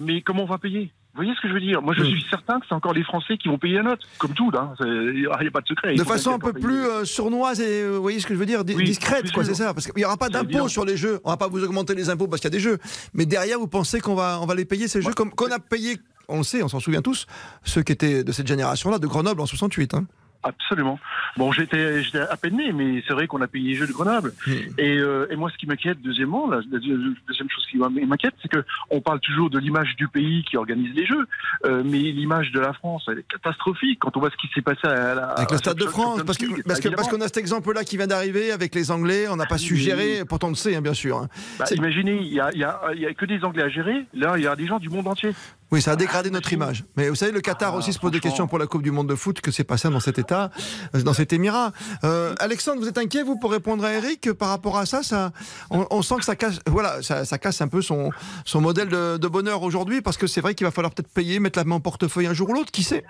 Mais 0.00 0.22
comment 0.22 0.42
on 0.42 0.46
va 0.46 0.58
payer? 0.58 0.92
Vous 1.18 1.24
voyez 1.24 1.34
ce 1.36 1.40
que 1.42 1.48
je 1.48 1.52
veux 1.52 1.60
dire? 1.60 1.82
Moi, 1.82 1.94
je 1.98 2.04
suis 2.04 2.24
certain 2.30 2.60
que 2.60 2.66
c'est 2.68 2.74
encore 2.76 2.92
les 2.94 3.02
Français 3.02 3.36
qui 3.36 3.48
vont 3.48 3.58
payer 3.58 3.76
la 3.78 3.82
note, 3.82 4.00
comme 4.18 4.32
tout. 4.34 4.50
là. 4.52 4.72
C'est- 4.78 4.86
Il 4.86 5.20
n'y 5.22 5.26
a 5.26 5.50
pas 5.50 5.60
de 5.60 5.66
secret. 5.66 5.94
De 5.96 6.04
façon 6.04 6.32
un 6.34 6.38
peu 6.38 6.52
plus 6.52 6.84
euh, 6.86 7.04
sournoise 7.04 7.60
et 7.60 7.82
euh, 7.82 7.96
vous 7.96 8.02
voyez 8.02 8.20
ce 8.20 8.26
que 8.26 8.34
je 8.34 8.38
veux 8.38 8.46
dire, 8.46 8.62
Oui, 8.66 8.84
discrète, 8.84 9.32
quoi, 9.32 9.44
c'est 9.44 9.54
ça, 9.54 9.74
parce 9.74 9.86
qu'il 9.86 9.96
n'y 9.96 10.04
aura 10.04 10.16
pas 10.16 10.26
C'est 10.26 10.32
d'impôt 10.34 10.48
évident. 10.50 10.68
sur 10.68 10.84
les 10.84 10.96
jeux. 10.96 11.18
On 11.24 11.30
va 11.30 11.36
pas 11.36 11.48
vous 11.48 11.62
augmenter 11.64 11.94
les 11.96 12.08
impôts 12.08 12.28
parce 12.28 12.40
qu'il 12.40 12.48
y 12.50 12.54
a 12.54 12.56
des 12.56 12.60
jeux, 12.62 12.78
mais 13.14 13.26
derrière 13.26 13.58
vous 13.58 13.66
pensez 13.66 14.00
qu'on 14.00 14.14
va, 14.14 14.38
on 14.40 14.46
va 14.46 14.54
les 14.54 14.64
payer 14.64 14.86
ces 14.86 15.02
jeux 15.02 15.12
comme 15.12 15.30
qu'on 15.32 15.50
a 15.50 15.58
payé. 15.58 15.98
On 16.28 16.36
le 16.38 16.42
sait, 16.44 16.62
on 16.62 16.68
s'en 16.68 16.78
souvient 16.78 17.02
tous, 17.02 17.26
ceux 17.64 17.82
qui 17.82 17.90
étaient 17.92 18.22
de 18.22 18.32
cette 18.32 18.46
génération-là, 18.46 18.98
de 18.98 19.06
Grenoble 19.06 19.40
en 19.40 19.46
68. 19.46 19.94
Hein. 19.94 20.06
Absolument. 20.44 20.98
Bon, 21.36 21.50
j'étais 21.52 22.04
à 22.30 22.36
peine 22.36 22.56
né, 22.56 22.72
mais 22.72 23.02
c'est 23.06 23.12
vrai 23.12 23.26
qu'on 23.26 23.42
a 23.42 23.48
payé 23.48 23.70
les 23.70 23.74
Jeux 23.74 23.86
de 23.88 23.92
Grenoble. 23.92 24.32
Mm. 24.46 24.50
Et, 24.78 24.96
euh, 24.98 25.26
et 25.30 25.36
moi, 25.36 25.50
ce 25.50 25.58
qui 25.58 25.66
m'inquiète, 25.66 26.00
deuxièmement, 26.00 26.48
la, 26.48 26.58
la 26.58 26.78
deuxième 26.78 27.50
chose 27.50 27.66
qui 27.70 27.76
m'inquiète, 27.76 28.34
c'est 28.40 28.48
que 28.48 28.64
on 28.90 29.00
parle 29.00 29.18
toujours 29.20 29.50
de 29.50 29.58
l'image 29.58 29.96
du 29.96 30.06
pays 30.08 30.44
qui 30.44 30.56
organise 30.56 30.94
les 30.94 31.06
Jeux, 31.06 31.26
euh, 31.66 31.82
mais 31.84 31.98
l'image 31.98 32.52
de 32.52 32.60
la 32.60 32.72
France, 32.72 33.04
elle 33.10 33.18
est 33.18 33.26
catastrophique 33.28 33.98
quand 34.00 34.16
on 34.16 34.20
voit 34.20 34.30
ce 34.30 34.36
qui 34.36 34.48
s'est 34.54 34.62
passé 34.62 34.86
à 34.86 35.14
la, 35.14 35.24
Avec 35.30 35.50
à 35.50 35.52
le 35.54 35.58
Stade 35.58 35.76
de 35.78 35.86
France, 35.86 36.22
parce 36.24 36.38
que- 36.38 37.08
qu'on 37.10 37.20
a 37.20 37.26
cet 37.26 37.36
exemple-là 37.38 37.84
qui 37.84 37.96
vient 37.96 38.06
d'arriver 38.06 38.52
avec 38.52 38.74
les 38.74 38.90
Anglais, 38.90 39.26
on 39.28 39.36
n'a 39.36 39.46
pas 39.46 39.58
su 39.58 39.74
Oui. 39.74 39.80
gérer, 39.80 40.24
pourtant 40.26 40.46
on 40.48 40.50
le 40.50 40.56
sait, 40.56 40.76
hein, 40.76 40.80
bien 40.82 40.94
sûr. 40.94 41.18
hein. 41.18 41.28
Bah, 41.58 41.64
imaginez, 41.74 42.16
il 42.20 42.32
y 42.32 42.40
a, 42.40 42.50
il 42.52 42.58
y, 42.60 42.64
a, 42.64 42.80
il 42.94 43.00
y 43.00 43.06
a 43.06 43.12
que 43.14 43.24
des 43.26 43.42
Anglais 43.44 43.64
à 43.64 43.68
gérer. 43.68 44.06
Là, 44.14 44.34
il 44.36 44.44
y 44.44 44.46
a 44.46 44.54
des 44.56 44.66
gens 44.66 44.78
du 44.78 44.88
monde 44.88 45.06
entier. 45.08 45.30
Oui, 45.70 45.82
ça 45.82 45.92
a 45.92 45.96
dégradé 45.96 46.30
notre 46.30 46.50
image. 46.52 46.84
Mais 46.96 47.10
vous 47.10 47.14
savez, 47.14 47.30
le 47.30 47.40
Qatar 47.42 47.72
Ah, 47.74 47.76
aussi 47.76 47.92
se 47.92 47.98
pose 47.98 48.10
des 48.10 48.20
questions 48.20 48.46
pour 48.46 48.58
la 48.58 48.66
Coupe 48.66 48.82
du 48.82 48.90
Monde 48.90 49.08
de 49.08 49.14
foot, 49.14 49.40
que 49.42 49.50
c'est 49.50 49.64
passé 49.64 49.90
dans 49.90 50.00
cet 50.00 50.18
état, 50.18 50.50
euh, 50.94 51.02
dans 51.02 51.12
cet 51.12 51.32
émirat? 51.34 51.72
Euh, 52.04 52.34
Alexandre, 52.40 52.80
vous 52.80 52.88
êtes 52.88 52.96
inquiet, 52.96 53.22
vous, 53.22 53.38
pour 53.38 53.50
répondre 53.52 53.84
à 53.84 53.92
Eric, 53.92 54.32
par 54.32 54.48
rapport 54.48 54.78
à 54.78 54.86
ça, 54.86 55.02
ça 55.02 55.30
on, 55.70 55.86
on 55.90 56.00
sent 56.00 56.14
que 56.16 56.24
ça 56.24 56.36
casse, 56.36 56.60
voilà, 56.66 57.02
ça, 57.02 57.26
ça 57.26 57.36
casse 57.36 57.60
un 57.60 57.68
peu 57.68 57.82
son, 57.82 58.10
son 58.46 58.60
modèle 58.62 58.88
de, 58.88 59.18
de 59.18 59.28
bonheur 59.28 59.62
aujourd'hui, 59.62 60.00
parce 60.00 60.16
que 60.16 60.26
c'est 60.26 60.40
vrai 60.40 60.54
qu'il 60.54 60.66
va 60.66 60.70
falloir 60.70 60.92
peut-être 60.94 61.12
payer, 61.12 61.38
mettre 61.38 61.58
la 61.58 61.64
main 61.64 61.74
en 61.76 61.80
portefeuille 61.80 62.26
un 62.28 62.34
jour 62.34 62.48
ou 62.48 62.54
l'autre, 62.54 62.70
qui 62.72 62.82
sait? 62.82 63.04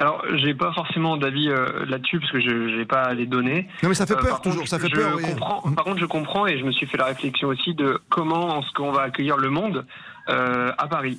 Alors, 0.00 0.22
j'ai 0.36 0.54
pas 0.54 0.72
forcément 0.74 1.16
d'avis 1.16 1.48
euh, 1.48 1.84
là-dessus 1.86 2.20
parce 2.20 2.30
que 2.30 2.40
je 2.40 2.76
n'ai 2.78 2.84
pas 2.84 3.12
les 3.14 3.26
données. 3.26 3.66
Non, 3.82 3.88
mais 3.88 3.96
ça 3.96 4.06
fait 4.06 4.14
Euh, 4.14 4.22
peur 4.22 4.40
toujours, 4.40 4.58
contre, 4.58 4.68
ça 4.70 4.78
fait 4.78 4.88
peur. 4.88 5.14
oui. 5.16 5.24
comprends, 5.24 5.60
Par 5.72 5.84
contre, 5.84 5.98
je 5.98 6.04
comprends 6.06 6.46
et 6.46 6.56
je 6.56 6.64
me 6.64 6.70
suis 6.70 6.86
fait 6.86 6.96
la 6.98 7.06
réflexion 7.06 7.48
aussi 7.48 7.74
de 7.74 8.00
comment 8.08 8.60
est-ce 8.60 8.72
qu'on 8.74 8.92
va 8.92 9.02
accueillir 9.02 9.36
le 9.38 9.50
monde 9.50 9.78
euh, 9.78 9.82
à 10.28 10.86
Paris. 10.88 11.18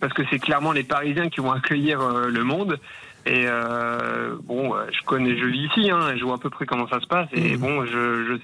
Parce 0.00 0.12
que 0.14 0.22
c'est 0.30 0.38
clairement 0.40 0.72
les 0.72 0.82
Parisiens 0.82 1.28
qui 1.28 1.40
vont 1.40 1.52
accueillir 1.52 2.00
euh, 2.00 2.26
le 2.28 2.42
monde. 2.42 2.78
Et 3.24 3.44
euh, 3.46 4.34
bon, 4.42 4.74
euh, 4.74 4.86
je 4.90 5.00
connais, 5.06 5.38
je 5.38 5.44
vis 5.46 5.66
ici, 5.66 5.90
hein, 5.92 6.16
je 6.16 6.24
vois 6.24 6.34
à 6.34 6.38
peu 6.38 6.50
près 6.50 6.66
comment 6.66 6.88
ça 6.88 6.98
se 7.00 7.06
passe. 7.06 7.28
Et 7.32 7.52
Mhm. 7.52 7.60
bon, 7.60 7.86
je, 7.86 8.36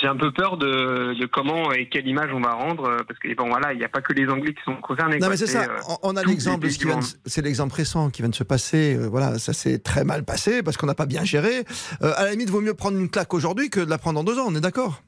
j'ai 0.00 0.06
un 0.08 0.16
peu 0.16 0.32
peur 0.32 0.56
de, 0.56 1.12
de 1.20 1.26
comment 1.26 1.70
et 1.70 1.86
quelle 1.90 2.06
image 2.08 2.30
on 2.32 2.40
va 2.40 2.52
rendre, 2.52 2.86
euh, 2.86 2.96
parce 3.06 3.18
que 3.20 3.28
bon 3.36 3.50
voilà, 3.50 3.74
il 3.74 3.78
n'y 3.78 3.84
a 3.84 3.90
pas 3.90 4.00
que 4.00 4.14
les 4.14 4.26
Anglais 4.30 4.54
qui 4.54 4.62
sont 4.64 4.76
concernés. 4.76 5.18
Non 5.18 5.28
mais 5.28 5.36
c'est 5.36 5.46
ça, 5.48 5.64
euh, 5.64 5.78
on- 6.02 6.16
a 6.16 6.22
l'exemple, 6.24 6.66
c'est 7.26 7.42
l'exemple 7.42 7.74
récent 7.74 8.08
qui 8.08 8.22
vient 8.22 8.30
de 8.30 8.34
se 8.34 8.42
passer, 8.42 8.96
euh, 8.96 9.06
voilà, 9.06 9.38
ça 9.38 9.52
s'est 9.52 9.80
très 9.80 10.04
mal 10.04 10.24
passé 10.24 10.62
parce 10.62 10.78
qu'on 10.78 10.86
n'a 10.86 10.94
pas 10.94 11.04
bien 11.06 11.24
géré. 11.24 11.64
Euh, 12.02 12.12
à 12.16 12.24
la 12.24 12.30
limite, 12.30 12.48
vaut 12.48 12.62
mieux 12.62 12.72
prendre 12.74 12.96
une 12.98 13.10
claque 13.10 13.34
aujourd'hui 13.34 13.68
que 13.68 13.80
de 13.80 13.90
la 13.90 13.98
prendre 13.98 14.22
dans 14.22 14.24
deux 14.32 14.38
ans, 14.40 14.46
on 14.48 14.54
est 14.54 14.60
d'accord? 14.62 15.02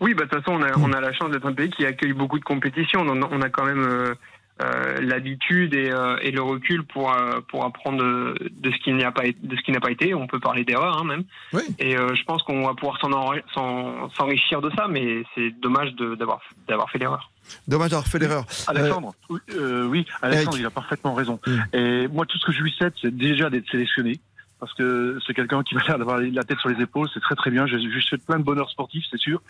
Oui, 0.00 0.14
bah, 0.14 0.24
de 0.24 0.30
toute 0.30 0.44
façon, 0.44 0.58
on 0.58 0.62
a, 0.62 0.76
Mm. 0.76 0.82
on 0.84 0.92
a 0.92 1.00
la 1.00 1.12
chance 1.12 1.30
d'être 1.30 1.46
un 1.46 1.52
pays 1.52 1.70
qui 1.70 1.84
accueille 1.86 2.12
beaucoup 2.12 2.38
de 2.38 2.44
compétitions. 2.44 3.00
On 3.02 3.22
a, 3.22 3.28
on 3.30 3.40
a 3.42 3.48
quand 3.48 3.64
même 3.64 3.82
euh, 3.82 4.14
euh, 4.62 5.00
l'habitude 5.00 5.74
et, 5.74 5.90
euh, 5.90 6.16
et 6.22 6.30
le 6.30 6.40
recul 6.40 6.84
pour, 6.84 7.12
euh, 7.12 7.40
pour 7.48 7.64
apprendre 7.64 7.98
de, 7.98 8.34
de 8.52 8.70
ce 8.70 8.76
qui 8.84 8.92
n'a 8.92 9.10
pas, 9.10 9.26
été- 9.26 9.38
de 9.42 9.56
ce 9.56 9.62
qui 9.62 9.72
n'a 9.72 9.80
pas 9.80 9.90
été. 9.90 10.14
On 10.14 10.28
peut 10.28 10.38
parler 10.38 10.64
d'erreur 10.64 10.98
hein, 11.00 11.04
même. 11.04 11.24
Oui. 11.52 11.62
Et 11.80 11.96
euh, 11.96 12.14
je 12.14 12.22
pense 12.24 12.42
qu'on 12.44 12.64
va 12.64 12.74
pouvoir 12.74 13.00
s'en 13.00 13.10
enri- 13.10 13.42
s'en- 13.52 14.08
s'enrichir 14.10 14.60
de 14.60 14.70
ça, 14.76 14.86
mais 14.88 15.24
c'est 15.34 15.50
dommage 15.60 15.92
de- 15.94 16.14
d'avoir 16.14 16.40
d'avoir 16.68 16.88
fait 16.90 16.98
l'erreur. 16.98 17.32
Dommage 17.66 17.90
d'avoir 17.90 18.06
fait 18.06 18.18
l'erreur. 18.20 18.44
Alexandre, 18.68 19.12
oui, 19.28 19.40
euh, 19.56 19.86
oui, 19.86 20.06
Alexandre, 20.22 20.56
Eric. 20.56 20.60
il 20.62 20.66
a 20.66 20.70
parfaitement 20.70 21.14
raison. 21.14 21.40
Mm. 21.46 21.58
Et 21.76 22.08
moi, 22.08 22.24
tout 22.24 22.38
ce 22.38 22.46
que 22.46 22.52
je 22.52 22.62
lui 22.62 22.70
souhaite, 22.70 22.94
c'est 23.02 23.14
déjà 23.14 23.50
d'être 23.50 23.68
sélectionné. 23.70 24.20
Parce 24.64 24.72
que 24.72 25.18
c'est 25.26 25.34
quelqu'un 25.34 25.62
qui 25.62 25.74
m'a 25.74 25.82
l'air 25.86 25.98
d'avoir 25.98 26.18
la 26.18 26.42
tête 26.42 26.58
sur 26.58 26.70
les 26.70 26.80
épaules, 26.80 27.06
c'est 27.12 27.20
très 27.20 27.34
très 27.34 27.50
bien. 27.50 27.66
Je, 27.66 27.76
je 27.76 28.00
souhaite 28.00 28.24
plein 28.24 28.38
de 28.38 28.44
bonheur 28.44 28.70
sportif, 28.70 29.04
c'est 29.10 29.20
sûr. 29.20 29.42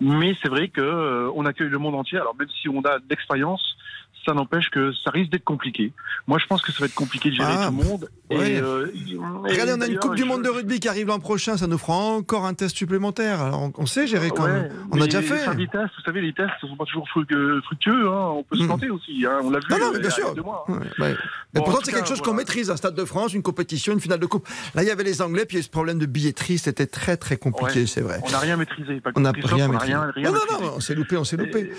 Mais 0.00 0.36
c'est 0.40 0.48
vrai 0.48 0.68
que 0.68 0.80
euh, 0.80 1.28
on 1.34 1.44
accueille 1.44 1.70
le 1.70 1.78
monde 1.78 1.96
entier. 1.96 2.18
Alors 2.18 2.36
même 2.36 2.48
si 2.62 2.68
on 2.68 2.80
a 2.82 3.00
de 3.00 3.04
l'expérience, 3.10 3.76
ça 4.24 4.34
n'empêche 4.34 4.68
que 4.70 4.92
ça 5.04 5.10
risque 5.10 5.30
d'être 5.30 5.44
compliqué. 5.44 5.92
Moi, 6.26 6.38
je 6.38 6.46
pense 6.46 6.62
que 6.62 6.72
ça 6.72 6.78
va 6.80 6.86
être 6.86 6.94
compliqué 6.94 7.30
de 7.30 7.34
gérer 7.36 7.52
Ah, 7.56 7.66
tout 7.70 7.76
le 7.78 7.84
monde. 7.88 8.08
ouais. 8.30 8.52
Et, 8.52 8.60
euh, 8.60 8.86
Regardez, 9.44 9.72
on 9.76 9.80
a 9.80 9.86
une 9.86 9.98
Coupe 9.98 10.14
du 10.14 10.22
je- 10.22 10.26
Monde 10.26 10.42
de 10.42 10.48
rugby 10.48 10.78
qui 10.80 10.88
arrive 10.88 11.08
l'an 11.08 11.18
prochain, 11.18 11.56
ça 11.56 11.66
nous 11.66 11.78
fera 11.78 11.94
encore 11.94 12.44
un 12.46 12.54
test 12.54 12.76
supplémentaire. 12.76 13.40
Alors 13.40 13.62
on, 13.62 13.72
on 13.76 13.86
sait 13.86 14.06
gérer 14.06 14.30
quand 14.30 14.44
Ouais, 14.44 14.52
même. 14.52 14.72
On 14.92 14.96
a 14.96 15.00
mais 15.00 15.04
déjà 15.06 15.22
fait. 15.22 15.54
des 15.56 15.66
tests, 15.66 15.90
vous 15.96 16.02
savez, 16.04 16.20
les 16.20 16.32
tests 16.32 16.50
ne 16.62 16.68
sont 16.68 16.76
pas 16.76 16.84
toujours 16.84 17.06
euh, 17.32 17.60
fructueux. 17.62 18.08
hein. 18.08 18.28
On 18.36 18.42
peut 18.42 18.56
se 18.56 18.62
Mm. 18.62 18.66
planter 18.66 18.90
aussi. 18.90 19.26
hein. 19.26 19.40
On 19.42 19.50
l'a 19.50 19.58
vu. 19.58 19.64
Non, 19.70 19.78
non, 19.78 19.90
mais 19.92 19.96
euh, 19.96 20.00
bien 20.00 20.08
y 20.08 20.12
a 20.12 20.14
sûr. 20.14 20.34
deux 20.34 20.42
mois, 20.42 20.64
hein. 20.68 20.72
Ouais. 20.98 21.14
Mais 21.52 21.60
Bon, 21.60 21.62
pourtant, 21.64 21.80
c'est 21.82 21.92
quelque 21.92 22.08
chose 22.08 22.20
qu'on 22.20 22.34
maîtrise, 22.34 22.70
un 22.70 22.76
Stade 22.76 22.94
de 22.94 23.04
France, 23.04 23.34
une 23.34 23.42
compétition, 23.42 23.92
une 23.92 24.00
finale 24.00 24.20
de 24.20 24.26
coupe. 24.26 24.46
Là, 24.74 24.82
il 24.82 24.88
y 24.88 24.90
avait 24.92 25.02
les 25.04 25.20
Anglais, 25.22 25.44
puis 25.46 25.56
il 25.56 25.58
y 25.58 25.60
a 25.60 25.62
eu 25.62 25.64
ce 25.64 25.70
problème 25.70 25.98
de 25.98 26.06
billetterie, 26.06 26.58
c'était 26.58 26.86
très 26.86 27.16
très 27.16 27.36
compliqué, 27.36 27.86
c'est 27.86 28.00
vrai. 28.02 28.20
On 28.24 28.30
n'a 28.30 28.38
rien 28.38 28.56
maîtrisé. 28.56 29.00
Pas 29.00 29.10
On 29.16 29.20
n'a 29.20 29.32
rien 29.32 29.68
maîtrisé. 29.68 29.94
rien, 29.94 30.12
rien 30.14 30.30
non, 30.30 30.38
non, 30.50 30.60
non, 30.66 30.72
on 30.76 30.80
s'est 30.80 30.94
loupé, 30.94 31.16
on 31.16 31.24
s'est 31.24 31.36
loupé. 31.36 31.70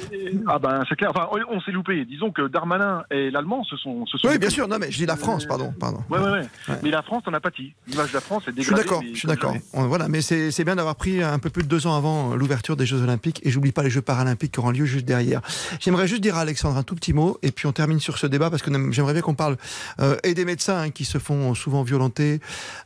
Ah 0.48 0.60
ben 0.60 0.84
c'est 0.90 0.96
clair. 0.96 1.12
Enfin, 1.12 1.28
on, 1.32 1.56
on 1.56 1.62
s'est 1.62 1.72
loupé. 1.72 2.04
Disons 2.06 2.31
que 2.32 2.48
Darmanin 2.48 3.04
et 3.12 3.32
l'Allemand 3.32 3.64
se 3.64 3.76
sont. 3.78 4.06
Se 4.06 4.18
sont 4.18 4.28
Oui, 4.28 4.38
bien 4.38 4.50
sûr, 4.50 4.68
non, 4.68 4.78
mais 4.80 4.92
je 4.92 4.98
dis 4.98 5.06
la 5.06 5.16
France, 5.18 5.46
pardon. 5.46 5.74
pardon. 5.80 6.04
Ouais, 6.10 6.20
ouais, 6.20 6.32
ouais, 6.32 6.48
Ouais. 6.68 6.76
Mais 6.84 6.90
la 6.90 7.02
France, 7.02 7.24
on 7.28 7.34
a 7.34 7.40
pâti. 7.40 7.74
L'image 7.88 8.10
de 8.10 8.14
la 8.16 8.22
France 8.22 8.44
est 8.48 8.52
Je 8.56 8.62
suis 8.62 8.70
dégradée. 8.74 8.84
d'accord, 8.84 9.04
je 9.14 9.18
suis 9.18 9.28
d'accord. 9.28 9.56
Voilà, 9.74 10.08
mais 10.08 10.22
c'est 10.22 10.64
bien 10.64 10.76
d'avoir 10.76 10.96
pris 10.96 11.22
un 11.22 11.40
peu 11.40 11.50
plus 11.50 11.64
de 11.64 11.68
deux 11.68 11.88
ans 11.88 11.96
avant 11.96 12.36
l'ouverture 12.36 12.76
des 12.78 12.86
Jeux 12.86 13.02
Olympiques 13.02 13.40
et 13.44 13.52
j'oublie 13.52 13.72
pas 13.72 13.84
les 13.84 13.90
Jeux 13.90 14.02
Paralympiques 14.02 14.52
qui 14.54 14.60
auront 14.60 14.72
lieu 14.72 14.86
juste 14.86 15.06
derrière. 15.06 15.42
J'aimerais 15.80 16.08
juste 16.08 16.22
dire 16.22 16.36
à 16.38 16.42
Alexandre 16.42 16.78
un 16.78 16.84
tout 16.84 16.96
petit 16.96 17.14
mot 17.14 17.38
et 17.42 17.52
puis 17.52 17.68
on 17.68 17.72
termine 17.72 18.00
sur 18.00 18.18
ce 18.18 18.28
débat 18.28 18.50
parce 18.50 18.62
que 18.62 18.72
j'aimerais 18.92 19.14
bien 19.14 19.22
qu'on 19.22 19.34
parle 19.36 19.58
euh, 20.00 20.16
et 20.24 20.34
des 20.34 20.46
médecins 20.46 20.80
hein, 20.84 20.90
qui 20.90 21.06
se 21.06 21.18
font 21.18 21.54
souvent 21.56 21.84
violenter, 21.84 22.40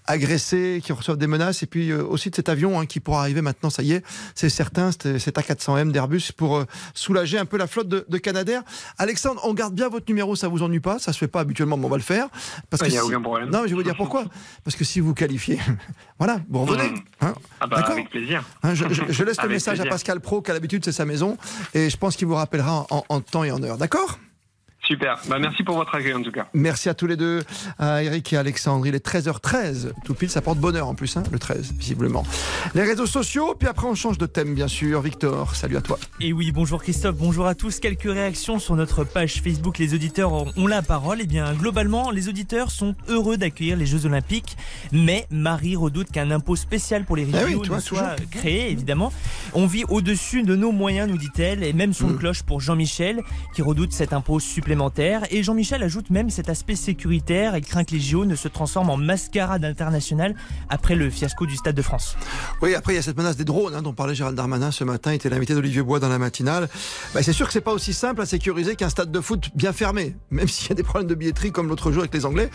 agressés, 0.05 0.81
qui 0.83 0.91
reçoivent 0.93 1.17
des 1.17 1.27
menaces 1.27 1.63
et 1.63 1.67
puis 1.67 1.91
euh, 1.91 2.03
aussi 2.03 2.29
de 2.29 2.35
cet 2.35 2.49
avion 2.49 2.79
hein, 2.79 2.85
qui 2.85 2.99
pourra 2.99 3.21
arriver 3.21 3.41
maintenant, 3.41 3.69
ça 3.69 3.83
y 3.83 3.93
est, 3.93 4.03
c'est 4.35 4.49
certain, 4.49 4.91
c'est 4.91 5.19
c'est 5.19 5.35
A400M 5.37 5.91
d'Airbus 5.91 6.31
pour 6.35 6.57
euh, 6.57 6.65
soulager 6.93 7.37
un 7.37 7.45
peu 7.45 7.57
la 7.57 7.67
flotte 7.67 7.87
de, 7.87 8.05
de 8.07 8.17
Canadair. 8.17 8.61
Alexandre, 8.97 9.34
on 9.43 9.53
garde 9.53 9.73
bien 9.75 9.89
votre 9.89 10.05
numéro, 10.09 10.35
ça 10.35 10.47
vous 10.47 10.63
ennuie 10.63 10.79
pas, 10.79 10.99
ça 10.99 11.13
se 11.13 11.17
fait 11.17 11.27
pas 11.27 11.39
habituellement, 11.41 11.77
mais 11.77 11.85
on 11.85 11.89
va 11.89 11.97
le 11.97 12.03
faire. 12.03 12.27
Parce 12.69 12.81
Il 12.83 12.89
n'y 12.91 12.97
a 12.97 13.01
si- 13.01 13.07
aucun 13.07 13.21
problème. 13.21 13.49
non, 13.49 13.59
mais 13.61 13.67
je 13.67 13.69
vais 13.69 13.75
vous 13.75 13.83
dire 13.83 13.95
pourquoi? 13.95 14.25
Parce 14.63 14.75
que 14.75 14.83
si 14.83 14.99
vous 14.99 15.13
qualifiez, 15.13 15.59
voilà, 16.19 16.39
vous 16.49 16.59
revenez. 16.65 16.89
Mm. 16.89 16.95
hein? 17.21 17.33
Ah 17.59 17.67
bah, 17.67 17.77
D'accord? 17.77 17.91
avec 17.93 18.09
plaisir. 18.09 18.43
Hein, 18.63 18.73
je, 18.73 18.85
je- 18.89 19.03
je 19.11 19.23
laisse 19.23 19.41
le 19.41 19.49
message 19.55 19.79
à. 19.79 19.85
Pascal 19.85 20.19
Pro, 20.19 20.41
qu'à 20.41 20.53
l'habitude 20.53 20.83
c'est 20.85 20.91
sa 20.91 21.05
maison, 21.05 21.37
et 21.73 21.89
je 21.89 21.97
pense 21.97 22.15
qu'il 22.15 22.27
vous 22.27 22.35
rappellera 22.35 22.85
en, 22.89 23.03
en 23.09 23.21
temps 23.21 23.43
et 23.43 23.51
en 23.51 23.61
heure. 23.63 23.77
D'accord? 23.77 24.19
Super. 24.85 25.19
Bah, 25.27 25.39
merci 25.39 25.63
pour 25.63 25.75
votre 25.77 25.95
accueil 25.95 26.13
en 26.13 26.21
tout 26.21 26.31
cas. 26.31 26.47
Merci 26.53 26.89
à 26.89 26.93
tous 26.93 27.07
les 27.07 27.15
deux, 27.17 27.41
à 27.79 28.03
Eric 28.03 28.31
et 28.33 28.37
Alexandre. 28.37 28.85
Il 28.85 28.93
est 28.95 29.03
13h13. 29.05 29.91
Tout 30.03 30.13
pile, 30.13 30.29
ça 30.29 30.41
porte 30.41 30.59
bonheur 30.59 30.87
en 30.87 30.93
plus, 30.95 31.17
hein, 31.17 31.23
le 31.31 31.39
13, 31.39 31.73
visiblement. 31.77 32.23
Les 32.75 32.83
réseaux 32.83 33.07
sociaux, 33.07 33.55
puis 33.57 33.67
après 33.67 33.87
on 33.87 33.95
change 33.95 34.17
de 34.19 34.25
thème, 34.27 34.53
bien 34.53 34.67
sûr. 34.67 35.01
Victor, 35.01 35.55
salut 35.55 35.77
à 35.77 35.81
toi. 35.81 35.97
Et 36.21 36.33
oui, 36.33 36.51
bonjour 36.51 36.83
Christophe, 36.83 37.15
bonjour 37.17 37.47
à 37.47 37.55
tous. 37.55 37.79
Quelques 37.79 38.03
réactions 38.03 38.59
sur 38.59 38.75
notre 38.75 39.03
page 39.03 39.41
Facebook. 39.41 39.79
Les 39.79 39.93
auditeurs 39.95 40.31
ont 40.57 40.67
la 40.67 40.81
parole. 40.83 41.17
Eh 41.21 41.25
bien, 41.25 41.51
globalement, 41.53 42.11
les 42.11 42.29
auditeurs 42.29 42.69
sont 42.69 42.93
heureux 43.07 43.37
d'accueillir 43.37 43.77
les 43.77 43.87
Jeux 43.87 44.05
Olympiques, 44.05 44.55
mais 44.91 45.25
Marie 45.31 45.75
redoute 45.75 46.11
qu'un 46.11 46.29
impôt 46.29 46.55
spécial 46.55 47.05
pour 47.05 47.15
les 47.15 47.25
Ah 47.33 47.39
oui, 47.47 47.57
tu 47.61 47.69
vois, 47.69 47.77
ne 47.77 47.81
soit 47.81 48.15
créé, 48.29 48.69
évidemment. 48.69 49.11
On 49.53 49.65
vit 49.65 49.83
au-dessus 49.89 50.43
de 50.43 50.55
nos 50.55 50.71
moyens, 50.71 51.09
nous 51.09 51.17
dit-elle, 51.17 51.63
et 51.63 51.73
même 51.73 51.93
son 51.93 52.05
Mm. 52.09 52.17
cloche 52.17 52.43
pour 52.43 52.61
Jean-Michel, 52.61 53.21
qui 53.55 53.63
redoute 53.63 53.91
cet 53.91 54.13
impôt 54.13 54.39
supplémentaire. 54.39 54.74
Et 55.31 55.41
Jean-Michel 55.41 55.83
ajoute 55.83 56.09
même 56.09 56.29
cet 56.29 56.49
aspect 56.49 56.75
sécuritaire. 56.75 57.55
Il 57.55 57.63
craint 57.63 57.85
que 57.85 57.93
les 57.93 57.99
JO 57.99 58.25
ne 58.25 58.35
se 58.35 58.47
transforment 58.47 58.89
en 58.89 58.97
mascarade 58.97 59.63
internationale 59.63 60.35
après 60.69 60.95
le 60.95 61.09
fiasco 61.09 61.45
du 61.45 61.55
Stade 61.55 61.75
de 61.75 61.81
France. 61.81 62.17
Oui, 62.61 62.75
après 62.75 62.93
il 62.93 62.95
y 62.97 62.99
a 62.99 63.01
cette 63.01 63.17
menace 63.17 63.37
des 63.37 63.45
drones 63.45 63.73
hein, 63.73 63.81
dont 63.81 63.93
parlait 63.93 64.15
Gérald 64.15 64.35
Darmanin 64.35 64.71
ce 64.71 64.83
matin, 64.83 65.13
il 65.13 65.15
était 65.15 65.29
l'invité 65.29 65.53
d'Olivier 65.53 65.81
Bois 65.81 65.99
dans 65.99 66.09
la 66.09 66.17
matinale. 66.17 66.67
Bah, 67.13 67.23
c'est 67.23 67.33
sûr 67.33 67.47
que 67.47 67.53
c'est 67.53 67.61
pas 67.61 67.71
aussi 67.71 67.93
simple 67.93 68.21
à 68.21 68.25
sécuriser 68.25 68.75
qu'un 68.75 68.89
stade 68.89 69.11
de 69.11 69.21
foot 69.21 69.49
bien 69.55 69.71
fermé, 69.71 70.17
même 70.29 70.47
s'il 70.47 70.69
y 70.69 70.71
a 70.73 70.75
des 70.75 70.83
problèmes 70.83 71.07
de 71.07 71.15
billetterie 71.15 71.51
comme 71.51 71.69
l'autre 71.69 71.91
jour 71.91 72.01
avec 72.01 72.13
les 72.13 72.25
Anglais. 72.25 72.49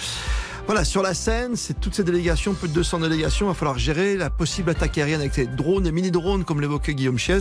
Voilà, 0.67 0.85
sur 0.85 1.03
la 1.03 1.15
scène, 1.15 1.57
c'est 1.57 1.81
toutes 1.81 1.95
ces 1.95 2.05
délégations, 2.05 2.55
plus 2.55 2.69
de 2.69 2.75
200 2.75 3.01
délégations, 3.01 3.47
il 3.47 3.49
va 3.49 3.55
falloir 3.55 3.79
gérer 3.79 4.17
la 4.17 4.31
possible 4.31 4.71
attaque 4.71 4.99
aérienne 4.99 5.21
avec 5.21 5.35
ces 5.35 5.47
drones 5.47 5.87
et 5.87 5.93
mini-drones 5.93 6.45
comme 6.45 6.61
l'évoquait 6.61 6.95
Guillaume 6.95 7.19
Chiez. 7.19 7.39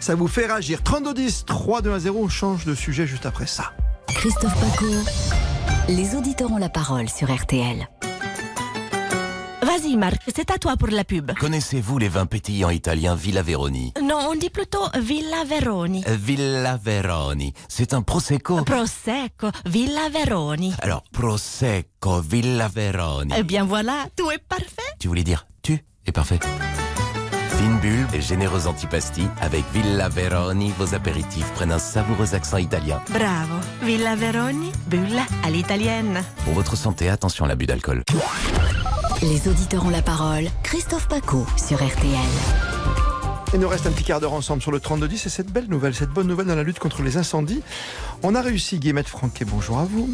Ça 0.00 0.14
vous 0.14 0.28
fait 0.28 0.46
réagir. 0.46 0.80
32-10, 0.80 1.44
3-2-1-0, 1.44 2.10
on 2.10 2.28
change 2.28 2.64
de 2.64 2.74
sujet 2.74 3.06
juste 3.06 3.26
après 3.26 3.46
ça. 3.46 3.72
Christophe 4.08 4.54
Paco. 4.54 4.86
Les 5.88 6.14
auditeurs 6.14 6.50
ont 6.52 6.58
la 6.58 6.68
parole 6.68 7.08
sur 7.08 7.32
RTL. 7.34 7.88
Vas-y 9.62 9.96
Marc, 9.96 10.20
c'est 10.34 10.50
à 10.50 10.58
toi 10.58 10.76
pour 10.76 10.88
la 10.88 11.04
pub. 11.04 11.32
Connaissez-vous 11.38 11.98
les 11.98 12.08
vins 12.08 12.26
pétillants 12.26 12.70
italiens 12.70 13.14
Villa 13.14 13.42
Veroni? 13.42 13.94
Non, 14.02 14.18
on 14.30 14.34
dit 14.34 14.50
plutôt 14.50 14.84
Villa 15.00 15.44
Veroni. 15.44 16.04
Euh, 16.08 16.16
Villa 16.20 16.76
Veroni, 16.76 17.54
c'est 17.68 17.94
un 17.94 18.02
prosecco? 18.02 18.62
Prosecco, 18.64 19.48
Villa 19.64 20.08
Veroni. 20.10 20.74
Alors, 20.82 21.02
prosecco 21.12 22.20
Villa 22.20 22.68
Veroni. 22.68 23.32
Eh 23.36 23.44
bien 23.44 23.64
voilà, 23.64 24.06
tout 24.14 24.30
est 24.30 24.42
parfait. 24.46 24.66
Tu 24.98 25.08
voulais 25.08 25.24
dire 25.24 25.46
tu 25.62 25.78
es 26.06 26.12
parfait. 26.12 26.40
Fine 27.62 27.78
bulle 27.78 28.06
et 28.12 28.20
généreuse 28.20 28.66
antipasti, 28.66 29.22
avec 29.40 29.62
Villa 29.72 30.08
Veroni, 30.08 30.72
vos 30.78 30.96
apéritifs 30.96 31.48
prennent 31.52 31.70
un 31.70 31.78
savoureux 31.78 32.34
accent 32.34 32.56
italien. 32.56 33.00
Bravo. 33.10 33.54
Villa 33.84 34.16
Veroni, 34.16 34.72
bulle 34.88 35.20
à 35.44 35.48
l'italienne. 35.48 36.24
Pour 36.44 36.54
votre 36.54 36.74
santé, 36.74 37.08
attention 37.08 37.44
à 37.44 37.48
l'abus 37.48 37.66
d'alcool. 37.66 38.02
Les 39.22 39.46
auditeurs 39.46 39.86
ont 39.86 39.90
la 39.90 40.02
parole. 40.02 40.46
Christophe 40.64 41.06
Paco 41.06 41.46
sur 41.56 41.76
RTL. 41.76 42.18
Il 43.54 43.60
nous 43.60 43.68
reste 43.68 43.86
un 43.86 43.90
petit 43.92 44.02
quart 44.02 44.18
d'heure 44.18 44.32
ensemble 44.32 44.62
sur 44.62 44.72
le 44.72 44.80
3210 44.80 45.26
et 45.26 45.28
cette 45.28 45.52
belle 45.52 45.68
nouvelle, 45.68 45.94
cette 45.94 46.10
bonne 46.10 46.26
nouvelle 46.26 46.46
dans 46.46 46.56
la 46.56 46.62
lutte 46.62 46.78
contre 46.78 47.02
les 47.02 47.18
incendies. 47.18 47.62
On 48.24 48.36
a 48.36 48.40
réussi, 48.40 48.78
Guillemette 48.78 49.08
Franquet, 49.08 49.44
bonjour 49.44 49.80
à 49.80 49.84
vous. 49.84 50.08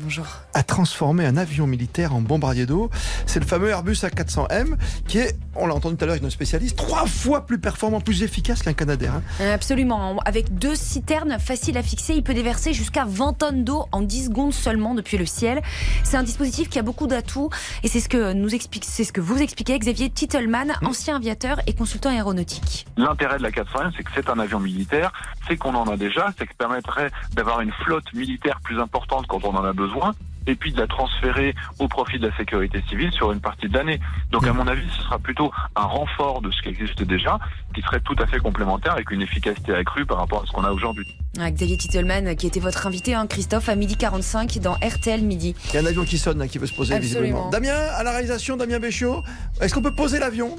Bonjour. 0.00 0.26
À 0.52 0.64
transformer 0.64 1.24
un 1.26 1.36
avion 1.36 1.68
militaire 1.68 2.12
en 2.12 2.20
bombardier 2.20 2.66
d'eau. 2.66 2.90
C'est 3.26 3.38
le 3.38 3.46
fameux 3.46 3.68
Airbus 3.68 3.92
A400M 3.92 4.74
qui 5.06 5.18
est, 5.18 5.36
on 5.54 5.68
l'a 5.68 5.74
entendu 5.74 5.96
tout 5.96 6.02
à 6.02 6.06
l'heure 6.06 6.14
avec 6.14 6.24
nos 6.24 6.30
spécialistes, 6.30 6.76
trois 6.76 7.06
fois 7.06 7.46
plus 7.46 7.60
performant, 7.60 8.00
plus 8.00 8.24
efficace 8.24 8.62
qu'un 8.62 8.72
Canadair. 8.72 9.12
hein. 9.40 9.50
Absolument. 9.52 10.18
Avec 10.24 10.58
deux 10.58 10.74
citernes 10.74 11.38
faciles 11.38 11.78
à 11.78 11.84
fixer, 11.84 12.14
il 12.14 12.24
peut 12.24 12.34
déverser 12.34 12.72
jusqu'à 12.72 13.04
20 13.06 13.34
tonnes 13.34 13.62
d'eau 13.64 13.84
en 13.92 14.00
10 14.00 14.26
secondes 14.26 14.52
seulement 14.52 14.94
depuis 14.94 15.16
le 15.16 15.26
ciel. 15.26 15.62
C'est 16.02 16.16
un 16.16 16.24
dispositif 16.24 16.68
qui 16.68 16.80
a 16.80 16.82
beaucoup 16.82 17.06
d'atouts 17.06 17.50
et 17.84 17.88
c'est 17.88 18.00
ce 18.00 18.08
que 18.08 18.32
nous 18.32 18.52
explique, 18.56 18.84
c'est 18.84 19.04
ce 19.04 19.12
que 19.12 19.20
vous 19.20 19.40
expliquez 19.40 19.78
Xavier 19.78 20.10
Titelman, 20.10 20.72
ancien 20.84 21.14
aviateur 21.14 21.60
et 21.68 21.74
consultant 21.74 22.10
aéronautique. 22.10 22.86
L'intérêt 22.96 23.38
de 23.38 23.44
la 23.44 23.52
401, 23.52 23.92
c'est 23.96 24.02
que 24.02 24.10
c'est 24.16 24.28
un 24.28 24.40
avion 24.40 24.58
militaire, 24.58 25.12
c'est 25.46 25.56
qu'on 25.56 25.74
en 25.76 25.86
a 25.88 25.96
déjà, 25.96 26.34
c'est 26.36 26.44
que 26.46 26.52
ça 26.52 26.66
permettrait 26.66 27.10
d'avoir 27.36 27.51
une 27.60 27.72
flotte 27.84 28.12
militaire 28.14 28.60
plus 28.62 28.80
importante 28.80 29.26
quand 29.28 29.44
on 29.44 29.54
en 29.54 29.64
a 29.64 29.72
besoin, 29.72 30.14
et 30.48 30.56
puis 30.56 30.72
de 30.72 30.80
la 30.80 30.88
transférer 30.88 31.54
au 31.78 31.86
profit 31.86 32.18
de 32.18 32.26
la 32.26 32.36
sécurité 32.36 32.82
civile 32.88 33.12
sur 33.12 33.30
une 33.30 33.40
partie 33.40 33.68
de 33.68 33.74
l'année. 33.78 34.00
Donc 34.32 34.44
à 34.46 34.52
mon 34.52 34.66
avis, 34.66 34.88
ce 34.96 35.02
sera 35.02 35.18
plutôt 35.20 35.52
un 35.76 35.82
renfort 35.84 36.42
de 36.42 36.50
ce 36.50 36.60
qui 36.62 36.68
existe 36.70 37.00
déjà, 37.04 37.38
qui 37.74 37.80
serait 37.82 38.00
tout 38.00 38.16
à 38.18 38.26
fait 38.26 38.38
complémentaire 38.40 38.92
avec 38.92 39.12
une 39.12 39.22
efficacité 39.22 39.72
accrue 39.72 40.04
par 40.04 40.18
rapport 40.18 40.42
à 40.42 40.46
ce 40.46 40.50
qu'on 40.50 40.64
a 40.64 40.72
aujourd'hui. 40.72 41.06
Ah, 41.38 41.48
Xavier 41.50 41.76
Titelman, 41.76 42.34
qui 42.34 42.48
était 42.48 42.58
votre 42.58 42.86
invité, 42.88 43.14
hein, 43.14 43.26
Christophe, 43.28 43.68
à 43.68 43.76
midi 43.76 43.96
45 43.96 44.58
dans 44.58 44.74
RTL 44.74 45.22
Midi. 45.22 45.54
Il 45.68 45.74
y 45.74 45.76
a 45.78 45.80
un 45.82 45.86
avion 45.86 46.04
qui 46.04 46.18
sonne 46.18 46.38
là, 46.40 46.48
qui 46.48 46.58
veut 46.58 46.66
se 46.66 46.74
poser 46.74 46.94
Absolument. 46.94 47.20
visiblement. 47.22 47.50
Damien, 47.50 47.76
à 47.94 48.02
la 48.02 48.10
réalisation, 48.10 48.56
Damien 48.56 48.80
Béchiot, 48.80 49.22
est-ce 49.60 49.72
qu'on 49.74 49.82
peut 49.82 49.94
poser 49.94 50.18
l'avion? 50.18 50.56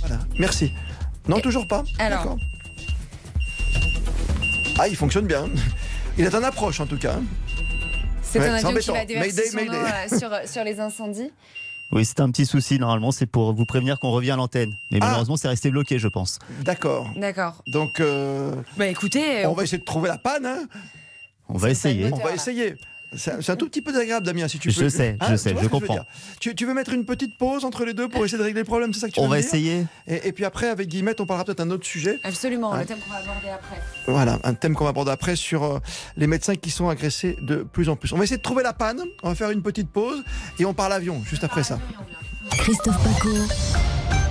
Voilà, 0.00 0.18
merci. 0.40 0.72
Non, 1.28 1.36
Et- 1.36 1.42
toujours 1.42 1.68
pas 1.68 1.84
alors. 2.00 2.36
Ah, 4.80 4.88
il 4.88 4.96
fonctionne 4.96 5.26
bien. 5.26 5.44
Il 6.18 6.24
est 6.24 6.34
en 6.34 6.42
approche 6.42 6.80
en 6.80 6.86
tout 6.86 6.98
cas. 6.98 7.16
C'est 8.22 8.40
Ouais, 8.40 8.48
un 8.48 8.58
c'est 8.58 8.66
avion 8.66 8.80
qui 8.80 8.90
embêtant. 8.90 8.92
va 8.94 9.04
déverser 9.04 9.28
Mayday, 9.30 9.50
son 9.50 9.56
mayday. 9.56 9.76
eau, 9.76 10.14
euh, 10.14 10.18
sur, 10.42 10.48
sur 10.48 10.64
les 10.64 10.80
incendies. 10.80 11.30
Oui, 11.92 12.04
c'est 12.04 12.20
un 12.20 12.30
petit 12.30 12.44
souci. 12.44 12.78
Normalement, 12.78 13.10
c'est 13.12 13.24
pour 13.24 13.54
vous 13.54 13.64
prévenir 13.64 13.98
qu'on 13.98 14.10
revient 14.10 14.32
à 14.32 14.36
l'antenne. 14.36 14.74
Mais 14.90 14.98
Ah. 15.00 15.06
malheureusement, 15.06 15.36
c'est 15.38 15.48
resté 15.48 15.70
bloqué, 15.70 15.98
je 15.98 16.08
pense. 16.08 16.38
D'accord. 16.62 17.08
D'accord. 17.16 17.62
Donc, 17.68 18.00
euh, 18.00 18.54
Bah 18.76 18.86
écoutez, 18.88 19.46
on 19.46 19.54
va 19.54 19.62
essayer 19.62 19.78
de 19.78 19.84
trouver 19.84 20.08
la 20.08 20.18
panne. 20.18 20.44
hein. 20.44 20.66
On 21.48 21.56
va 21.56 21.70
essayer. 21.70 22.12
On 22.12 22.16
va 22.18 22.32
essayer. 22.34 22.74
C'est 23.16 23.48
un, 23.50 23.56
tout 23.56 23.66
petit 23.68 23.80
peu 23.80 23.90
désagréable, 23.90 24.26
Damien, 24.26 24.48
si 24.48 24.58
tu 24.58 24.70
Je 24.70 24.80
peux. 24.80 24.88
sais, 24.90 25.16
je 25.30 25.36
sais, 25.36 25.50
je 25.50 25.54
que 25.54 25.60
veux 25.60 25.68
comprends. 25.68 25.98
tu, 26.40 26.54
tu 26.54 26.66
veux 26.66 26.74
mettre 26.74 26.92
une 26.92 27.06
petite 27.06 27.38
pause 27.38 27.64
entre 27.64 27.84
les 27.86 27.94
deux 27.94 28.06
pour 28.08 28.22
essayer 28.24 28.36
de 28.38 28.42
régler 28.42 28.60
le 28.60 28.66
problème, 28.66 28.92
c'est 28.92 29.00
ça 29.00 29.08
que 29.08 29.14
tu 29.14 29.20
On 29.20 29.24
veux 29.24 29.30
va 29.30 29.36
me 29.36 29.40
dire 29.40 29.48
essayer. 29.48 29.86
et, 30.06 30.28
et 30.28 30.32
puis 30.32 30.44
après, 30.44 30.68
avec 30.68 30.88
Guillemette, 30.88 31.20
on 31.20 31.26
parlera 31.26 31.44
peut-être 31.46 31.58
d'un 31.58 31.70
autre 31.70 31.86
sujet. 31.86 32.18
absolument, 32.22 32.72
Ouais. 32.72 32.80
le 32.80 32.84
thème 32.86 32.98
qu'on 32.98 33.10
va 33.10 33.18
aborder 33.20 33.48
après. 33.48 33.80
Voilà, 34.06 34.38
un 34.44 34.52
thème 34.54 34.74
qu'on 34.74 34.84
va 34.84 34.90
aborder 34.90 35.10
après 35.10 35.36
sur 35.36 35.64
euh, 35.64 35.78
les 36.18 36.26
médecins 36.26 36.54
qui 36.56 36.70
sont 36.70 36.88
agressés 36.90 37.36
de 37.40 37.56
plus 37.62 37.88
en 37.88 37.96
plus. 37.96 38.12
On 38.12 38.18
va 38.18 38.24
essayer 38.24 38.36
de 38.36 38.42
trouver 38.42 38.62
la 38.62 38.74
panne, 38.74 39.00
on 39.22 39.30
va 39.30 39.34
faire 39.34 39.50
une 39.50 39.62
petite 39.62 39.90
pause 39.90 40.22
et 40.58 40.64
on 40.66 40.74
parle 40.74 40.92
avion 40.92 41.22
juste 41.24 41.44
après 41.44 41.62
ça. 41.64 41.78
Christophe 42.50 43.02
Paco. 43.02 43.30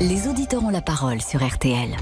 Les 0.02 0.28
auditeurs 0.28 0.64
ont 0.64 0.70
la 0.70 0.82
parole 0.82 1.20
sur 1.22 1.44
RTL. 1.44 1.96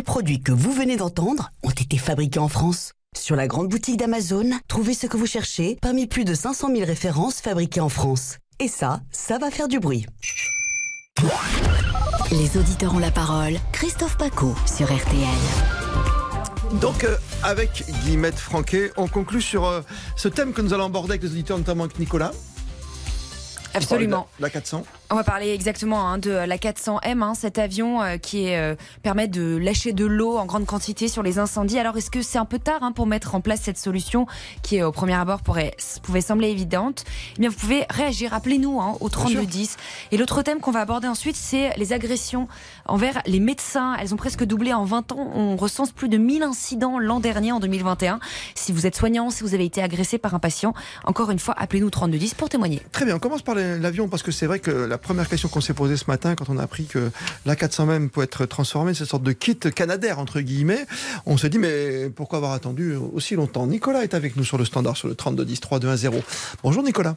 Les 0.00 0.04
produits 0.04 0.40
que 0.40 0.50
vous 0.50 0.72
venez 0.72 0.96
d'entendre 0.96 1.50
ont 1.62 1.68
été 1.68 1.98
fabriqués 1.98 2.38
en 2.38 2.48
France. 2.48 2.94
Sur 3.14 3.36
la 3.36 3.46
grande 3.46 3.68
boutique 3.68 3.98
d'Amazon, 3.98 4.50
trouvez 4.66 4.94
ce 4.94 5.06
que 5.06 5.18
vous 5.18 5.26
cherchez 5.26 5.76
parmi 5.82 6.06
plus 6.06 6.24
de 6.24 6.32
500 6.32 6.68
000 6.74 6.86
références 6.86 7.42
fabriquées 7.42 7.82
en 7.82 7.90
France. 7.90 8.38
Et 8.60 8.68
ça, 8.68 9.02
ça 9.10 9.36
va 9.36 9.50
faire 9.50 9.68
du 9.68 9.78
bruit. 9.78 10.06
Les 12.32 12.56
auditeurs 12.56 12.94
ont 12.94 12.98
la 12.98 13.10
parole. 13.10 13.58
Christophe 13.72 14.16
Paco 14.16 14.54
sur 14.64 14.86
RTL. 14.86 15.28
Donc, 16.80 17.04
euh, 17.04 17.18
avec 17.42 17.84
Guillemette 18.02 18.38
Franquet, 18.38 18.92
on 18.96 19.06
conclut 19.06 19.42
sur 19.42 19.66
euh, 19.66 19.82
ce 20.16 20.28
thème 20.28 20.54
que 20.54 20.62
nous 20.62 20.72
allons 20.72 20.86
aborder 20.86 21.10
avec 21.10 21.24
les 21.24 21.32
auditeurs, 21.32 21.58
notamment 21.58 21.84
avec 21.84 21.98
Nicolas. 21.98 22.32
Absolument. 23.74 24.26
La 24.38 24.50
400. 24.50 24.84
On 25.10 25.16
va 25.16 25.24
parler 25.24 25.52
exactement 25.52 26.08
hein, 26.08 26.18
de 26.18 26.30
la 26.30 26.56
400M, 26.56 27.22
hein, 27.22 27.34
cet 27.34 27.58
avion 27.58 28.02
euh, 28.02 28.16
qui 28.16 28.46
est, 28.46 28.58
euh, 28.58 28.76
permet 29.02 29.28
de 29.28 29.56
lâcher 29.56 29.92
de 29.92 30.04
l'eau 30.04 30.36
en 30.36 30.46
grande 30.46 30.66
quantité 30.66 31.08
sur 31.08 31.22
les 31.22 31.38
incendies. 31.38 31.78
Alors 31.78 31.96
est-ce 31.96 32.10
que 32.10 32.22
c'est 32.22 32.38
un 32.38 32.44
peu 32.44 32.58
tard 32.58 32.82
hein, 32.82 32.92
pour 32.92 33.06
mettre 33.06 33.34
en 33.34 33.40
place 33.40 33.60
cette 33.62 33.78
solution 33.78 34.26
qui 34.62 34.82
au 34.82 34.92
premier 34.92 35.14
abord 35.14 35.42
pourrait, 35.42 35.74
pouvait 36.02 36.20
sembler 36.20 36.48
évidente? 36.50 37.04
Eh 37.36 37.40
bien 37.40 37.48
vous 37.48 37.56
pouvez 37.56 37.86
réagir, 37.90 38.34
appelez-nous 38.34 38.80
hein, 38.80 38.96
au 39.00 39.08
3210. 39.08 39.76
Et 40.12 40.16
l'autre 40.16 40.42
thème 40.42 40.60
qu'on 40.60 40.70
va 40.70 40.80
aborder 40.80 41.08
ensuite, 41.08 41.36
c'est 41.36 41.76
les 41.76 41.92
agressions 41.92 42.46
envers 42.90 43.22
les 43.26 43.40
médecins. 43.40 43.96
Elles 43.98 44.12
ont 44.12 44.16
presque 44.16 44.44
doublé 44.44 44.72
en 44.72 44.84
20 44.84 45.12
ans. 45.12 45.30
On 45.34 45.56
recense 45.56 45.92
plus 45.92 46.08
de 46.08 46.18
1000 46.18 46.42
incidents 46.42 46.98
l'an 46.98 47.20
dernier, 47.20 47.52
en 47.52 47.60
2021. 47.60 48.20
Si 48.54 48.72
vous 48.72 48.86
êtes 48.86 48.96
soignant, 48.96 49.30
si 49.30 49.42
vous 49.42 49.54
avez 49.54 49.64
été 49.64 49.82
agressé 49.82 50.18
par 50.18 50.34
un 50.34 50.38
patient, 50.38 50.74
encore 51.04 51.30
une 51.30 51.38
fois, 51.38 51.54
appelez-nous 51.56 51.86
au 51.86 51.90
3210 51.90 52.34
pour 52.34 52.48
témoigner. 52.48 52.82
Très 52.92 53.04
bien, 53.04 53.16
on 53.16 53.18
commence 53.18 53.42
par 53.42 53.54
l'avion 53.54 54.08
parce 54.08 54.22
que 54.22 54.32
c'est 54.32 54.46
vrai 54.46 54.58
que 54.58 54.70
la 54.70 54.98
première 54.98 55.28
question 55.28 55.48
qu'on 55.48 55.60
s'est 55.60 55.74
posée 55.74 55.96
ce 55.96 56.04
matin 56.08 56.34
quand 56.34 56.48
on 56.48 56.58
a 56.58 56.62
appris 56.62 56.86
que 56.86 57.10
la 57.46 57.56
400 57.56 57.86
même 57.86 58.10
peut 58.10 58.22
être 58.22 58.46
transformée, 58.46 58.94
c'est 58.94 59.00
une 59.00 59.06
sorte 59.06 59.22
de 59.22 59.32
kit 59.32 59.56
canadair 59.56 60.18
entre 60.18 60.40
guillemets. 60.40 60.86
On 61.26 61.36
s'est 61.36 61.48
dit 61.48 61.58
mais 61.58 62.10
pourquoi 62.10 62.38
avoir 62.38 62.52
attendu 62.52 62.94
aussi 62.94 63.36
longtemps? 63.36 63.66
Nicolas 63.66 64.02
est 64.02 64.14
avec 64.14 64.36
nous 64.36 64.44
sur 64.44 64.58
le 64.58 64.64
standard 64.64 64.96
sur 64.96 65.08
le 65.08 65.14
3210 65.14 65.60
3210. 65.60 66.10
Bonjour 66.62 66.82
Nicolas. 66.82 67.16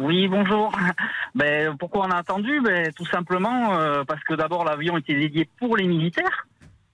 Oui, 0.00 0.28
bonjour. 0.28 0.72
Ben, 1.34 1.76
pourquoi 1.78 2.06
on 2.06 2.10
a 2.10 2.16
attendu? 2.16 2.60
Ben, 2.60 2.90
Tout 2.96 3.06
simplement 3.06 3.78
euh, 3.78 4.02
parce 4.04 4.22
que 4.24 4.34
d'abord 4.34 4.64
l'avion 4.64 4.96
était 4.98 5.14
dédié 5.14 5.48
pour 5.58 5.76
les 5.76 5.86
militaires, 5.86 6.46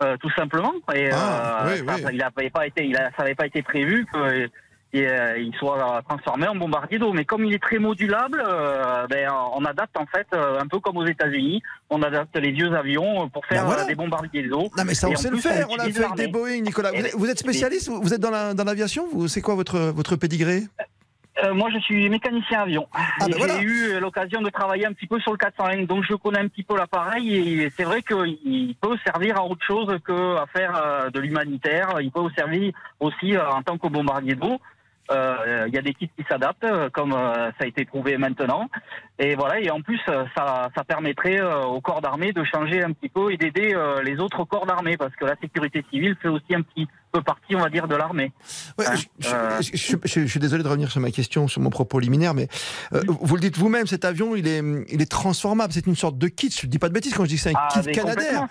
euh, 0.02 0.16
tout 0.18 0.30
simplement. 0.30 0.72
Et 0.94 1.08
Ah, 1.12 1.64
euh, 1.66 1.70
oui, 1.80 1.86
ça, 1.86 1.94
oui. 1.96 2.02
il 2.12 2.18
n'avait 2.18 2.50
pas 2.50 2.66
été, 2.66 2.84
il 2.84 2.96
a- 2.96 3.10
ça 3.16 3.22
n'avait 3.22 3.34
pas 3.36 3.46
été 3.46 3.62
prévu 3.62 4.04
que 4.12 4.48
et, 4.92 5.08
euh, 5.08 5.38
il 5.38 5.52
soit 5.56 6.02
transformé 6.08 6.46
en 6.46 6.54
bombardier 6.56 6.98
d'eau. 6.98 7.12
Mais 7.12 7.24
comme 7.24 7.44
il 7.44 7.54
est 7.54 7.62
très 7.62 7.78
modulable, 7.78 8.42
euh, 8.46 9.06
ben, 9.08 9.28
on 9.56 9.64
adapte 9.64 9.96
en 9.96 10.06
fait 10.06 10.26
euh, 10.34 10.60
un 10.60 10.66
peu 10.66 10.78
comme 10.78 10.96
aux 10.98 11.06
États-Unis, 11.06 11.62
on 11.90 12.02
adapte 12.02 12.36
les 12.36 12.50
vieux 12.52 12.72
avions 12.74 13.28
pour 13.30 13.44
faire 13.46 13.62
Ben 13.62 13.66
voilà. 13.68 13.84
des 13.86 13.94
bombardiers 13.94 14.46
d'eau. 14.48 14.70
Non 14.76 14.84
mais 14.86 14.94
ça 14.94 15.08
on 15.08 15.16
sait 15.16 15.30
le 15.30 15.38
faire, 15.38 15.66
on 15.70 15.76
l'a 15.76 15.84
fait 15.84 16.04
avec 16.04 16.16
des. 16.16 16.28
Boeing 16.28 16.60
Nicolas. 16.60 16.90
Vous 17.16 17.28
êtes, 17.28 17.38
spécialiste? 17.38 17.88
Vous 17.88 18.12
êtes 18.14 18.20
dans 18.20 18.30
la- 18.30 18.52
l'aviation? 18.52 19.06
Vous 19.10 19.26
C'est 19.28 19.40
quoi 19.40 19.54
votre, 19.54 19.78
votre 19.78 20.16
pédigré 20.16 20.62
Euh, 21.42 21.52
moi, 21.52 21.68
je 21.74 21.78
suis 21.80 22.08
mécanicien 22.08 22.60
avion. 22.60 22.86
Ah, 22.94 23.00
ben 23.20 23.26
j'ai 23.32 23.38
voilà. 23.38 23.60
eu 23.60 23.98
l'occasion 23.98 24.40
de 24.40 24.50
travailler 24.50 24.86
un 24.86 24.92
petit 24.92 25.06
peu 25.08 25.18
sur 25.18 25.32
le 25.32 25.38
401, 25.38 25.84
donc 25.84 26.04
je 26.08 26.14
connais 26.14 26.38
un 26.38 26.48
petit 26.48 26.62
peu 26.62 26.76
l'appareil 26.76 27.62
et 27.64 27.70
c'est 27.76 27.82
vrai 27.84 28.02
qu'il 28.02 28.74
peut 28.80 28.96
servir 29.04 29.38
à 29.38 29.44
autre 29.44 29.64
chose 29.66 29.98
que 30.04 30.36
à 30.36 30.46
faire 30.46 30.80
euh, 30.80 31.10
de 31.10 31.18
l'humanitaire. 31.18 32.00
Il 32.00 32.12
peut 32.12 32.28
servir 32.36 32.72
aussi 33.00 33.36
euh, 33.36 33.48
en 33.48 33.62
tant 33.62 33.78
que 33.78 33.88
bombardier 33.88 34.36
d'eau. 34.36 34.60
Euh, 35.10 35.64
Il 35.68 35.74
y 35.74 35.78
a 35.78 35.82
des 35.82 35.92
kits 35.92 36.08
qui 36.16 36.24
s'adaptent, 36.28 36.64
euh, 36.64 36.88
comme 36.90 37.12
euh, 37.12 37.50
ça 37.58 37.64
a 37.64 37.66
été 37.66 37.84
prouvé 37.84 38.16
maintenant. 38.16 38.70
Et 39.18 39.34
voilà. 39.34 39.60
Et 39.60 39.70
en 39.70 39.82
plus, 39.82 40.00
euh, 40.08 40.24
ça, 40.36 40.70
ça 40.74 40.84
permettrait 40.84 41.40
euh, 41.40 41.64
au 41.64 41.80
corps 41.80 42.00
d'armée 42.00 42.32
de 42.32 42.42
changer 42.44 42.82
un 42.82 42.92
petit 42.92 43.10
peu 43.10 43.30
et 43.32 43.36
d'aider 43.36 43.74
euh, 43.74 44.02
les 44.02 44.18
autres 44.18 44.44
corps 44.44 44.64
d'armée, 44.66 44.96
parce 44.96 45.14
que 45.16 45.26
la 45.26 45.36
sécurité 45.36 45.84
civile 45.90 46.16
fait 46.22 46.28
aussi 46.28 46.54
un 46.54 46.62
petit 46.62 46.88
peu 47.14 47.22
partie, 47.22 47.54
on 47.54 47.60
va 47.60 47.70
dire, 47.70 47.86
de 47.86 47.94
l'armée. 47.94 48.32
Ouais, 48.76 48.86
Hein, 48.88 48.94
je, 49.20 49.28
euh, 49.28 49.60
je- 49.62 49.76
je- 49.76 49.96
je- 50.04 50.20
je 50.22 50.26
suis 50.26 50.40
désolé 50.40 50.64
de 50.64 50.68
revenir 50.68 50.90
sur 50.90 51.00
ma 51.00 51.12
question, 51.12 51.46
sur 51.46 51.60
mon 51.60 51.70
propos 51.70 52.00
liminaire, 52.00 52.34
mais 52.34 52.48
euh, 52.92 53.00
vous 53.06 53.36
le 53.36 53.40
dites 53.40 53.56
vous-même, 53.56 53.86
cet 53.86 54.04
avion, 54.04 54.34
il 54.34 54.48
est, 54.48 54.62
il 54.88 55.00
est 55.00 55.10
transformable. 55.10 55.72
C'est 55.72 55.86
une 55.86 55.94
sorte 55.94 56.18
de 56.18 56.26
kit. 56.26 56.50
Je 56.50 56.66
ne 56.66 56.70
dis 56.72 56.78
pas 56.80 56.88
de 56.88 56.92
bêtises 56.94 57.14
quand 57.14 57.22
je 57.24 57.28
dis 57.28 57.36
que 57.36 57.40
c'est 57.42 57.50
un 57.50 57.52
Ah, 57.56 57.68
kit 57.72 57.80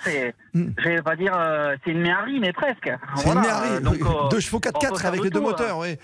c'est, 0.03 0.34
Hmm. 0.53 0.70
je 0.77 0.84
vais 0.89 1.01
pas 1.01 1.15
dire, 1.15 1.34
euh, 1.36 1.75
c'est 1.84 1.91
une 1.91 2.01
Merlin, 2.01 2.39
mais 2.39 2.53
presque. 2.53 2.89
C'est 3.15 3.25
Voilà, 3.25 3.41
une 3.67 3.74
euh, 3.74 3.79
donc, 3.82 3.98
deux 4.32 4.39
chevaux 4.39 4.58
on 4.58 4.60
peut 4.62 4.70
4x4 4.70 4.98
faire 5.00 5.10
avec 5.10 5.24
les 5.24 5.29
deux 5.29 5.41
moteurs, 5.41 5.79
oui. 5.79 5.98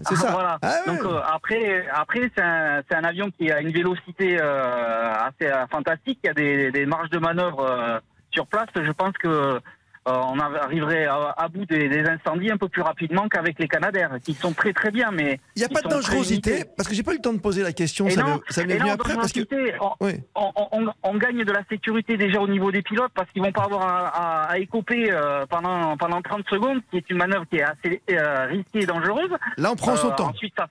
C'est 0.00 0.14
Ah, 0.14 0.16
ça. 0.16 0.30
Voilà. 0.32 0.58
Ah 0.62 0.74
ouais. 0.86 0.96
Donc 0.96 1.12
après, 1.30 1.86
après 1.92 2.30
c'est 2.34 2.42
un, 2.42 2.82
c'est 2.88 2.96
un 2.96 3.04
avion 3.04 3.30
qui 3.36 3.50
a 3.50 3.60
une 3.60 3.72
vélocité 3.72 4.38
assez 4.40 5.50
fantastique, 5.70 6.20
qui 6.22 6.28
a 6.30 6.34
des, 6.34 6.70
des 6.72 6.86
marges 6.86 7.10
de 7.10 7.18
manœuvre 7.18 8.00
sur 8.32 8.46
place, 8.46 8.68
je 8.74 8.92
pense 8.92 9.12
que 9.18 9.60
on 10.06 10.38
arriverait 10.38 11.06
à, 11.06 11.34
à 11.36 11.48
bout 11.48 11.64
des, 11.66 11.88
des 11.88 12.04
incendies 12.08 12.50
un 12.50 12.56
peu 12.56 12.68
plus 12.68 12.82
rapidement 12.82 13.28
qu'avec 13.28 13.58
les 13.58 13.68
Canadaires, 13.68 14.12
qui 14.22 14.34
sont 14.34 14.52
très 14.52 14.72
très 14.72 14.90
bien, 14.90 15.10
mais 15.10 15.40
Il 15.56 15.60
n'y 15.60 15.64
a 15.64 15.68
pas 15.68 15.82
de 15.82 15.88
dangerosité. 15.88 16.64
Parce 16.76 16.88
que 16.88 16.94
j'ai 16.94 17.02
pas 17.02 17.12
eu 17.12 17.16
le 17.16 17.22
temps 17.22 17.32
de 17.32 17.40
poser 17.40 17.62
la 17.62 17.72
question. 17.72 18.06
Et 18.06 18.10
Ça 18.12 18.22
non, 18.22 18.40
non, 18.78 18.90
après. 18.92 19.14
Parce 19.14 19.32
que... 19.32 19.40
on, 19.80 19.90
Oui. 20.00 20.12
on, 20.34 20.50
on- 20.72 20.92
on 21.02 21.14
gagne 21.18 21.44
de 21.44 21.52
la 21.52 21.62
sécurité 21.68 22.16
déjà 22.16 22.40
au 22.40 22.48
niveau 22.48 22.70
des 22.70 22.82
pilotes 22.82 23.12
parce 23.14 23.30
qu'ils 23.30 23.42
vont 23.42 23.52
pas 23.52 23.64
avoir 23.64 23.82
à, 23.82 24.08
à- 24.08 24.42
à 24.52 24.58
écoper 24.58 25.10
euh, 25.10 25.44
pendant 25.46 25.96
pendant 25.96 26.20
30 26.22 26.44
secondes, 26.48 26.80
qui 26.90 26.98
est 26.98 27.10
une 27.10 27.16
manœuvre 27.18 27.44
qui 27.50 27.56
est 27.56 27.62
assez 27.62 28.02
euh, 28.10 28.46
risquée 28.46 28.80
et 28.82 28.86
dangereuse. 28.86 29.30
Là, 29.56 29.72
on 29.72 29.76
prend 29.76 29.96
son 29.96 30.10
Euh, 30.10 30.14
temps. 30.14 30.28
Ensuite, 30.30 30.54
ça- 30.56 30.68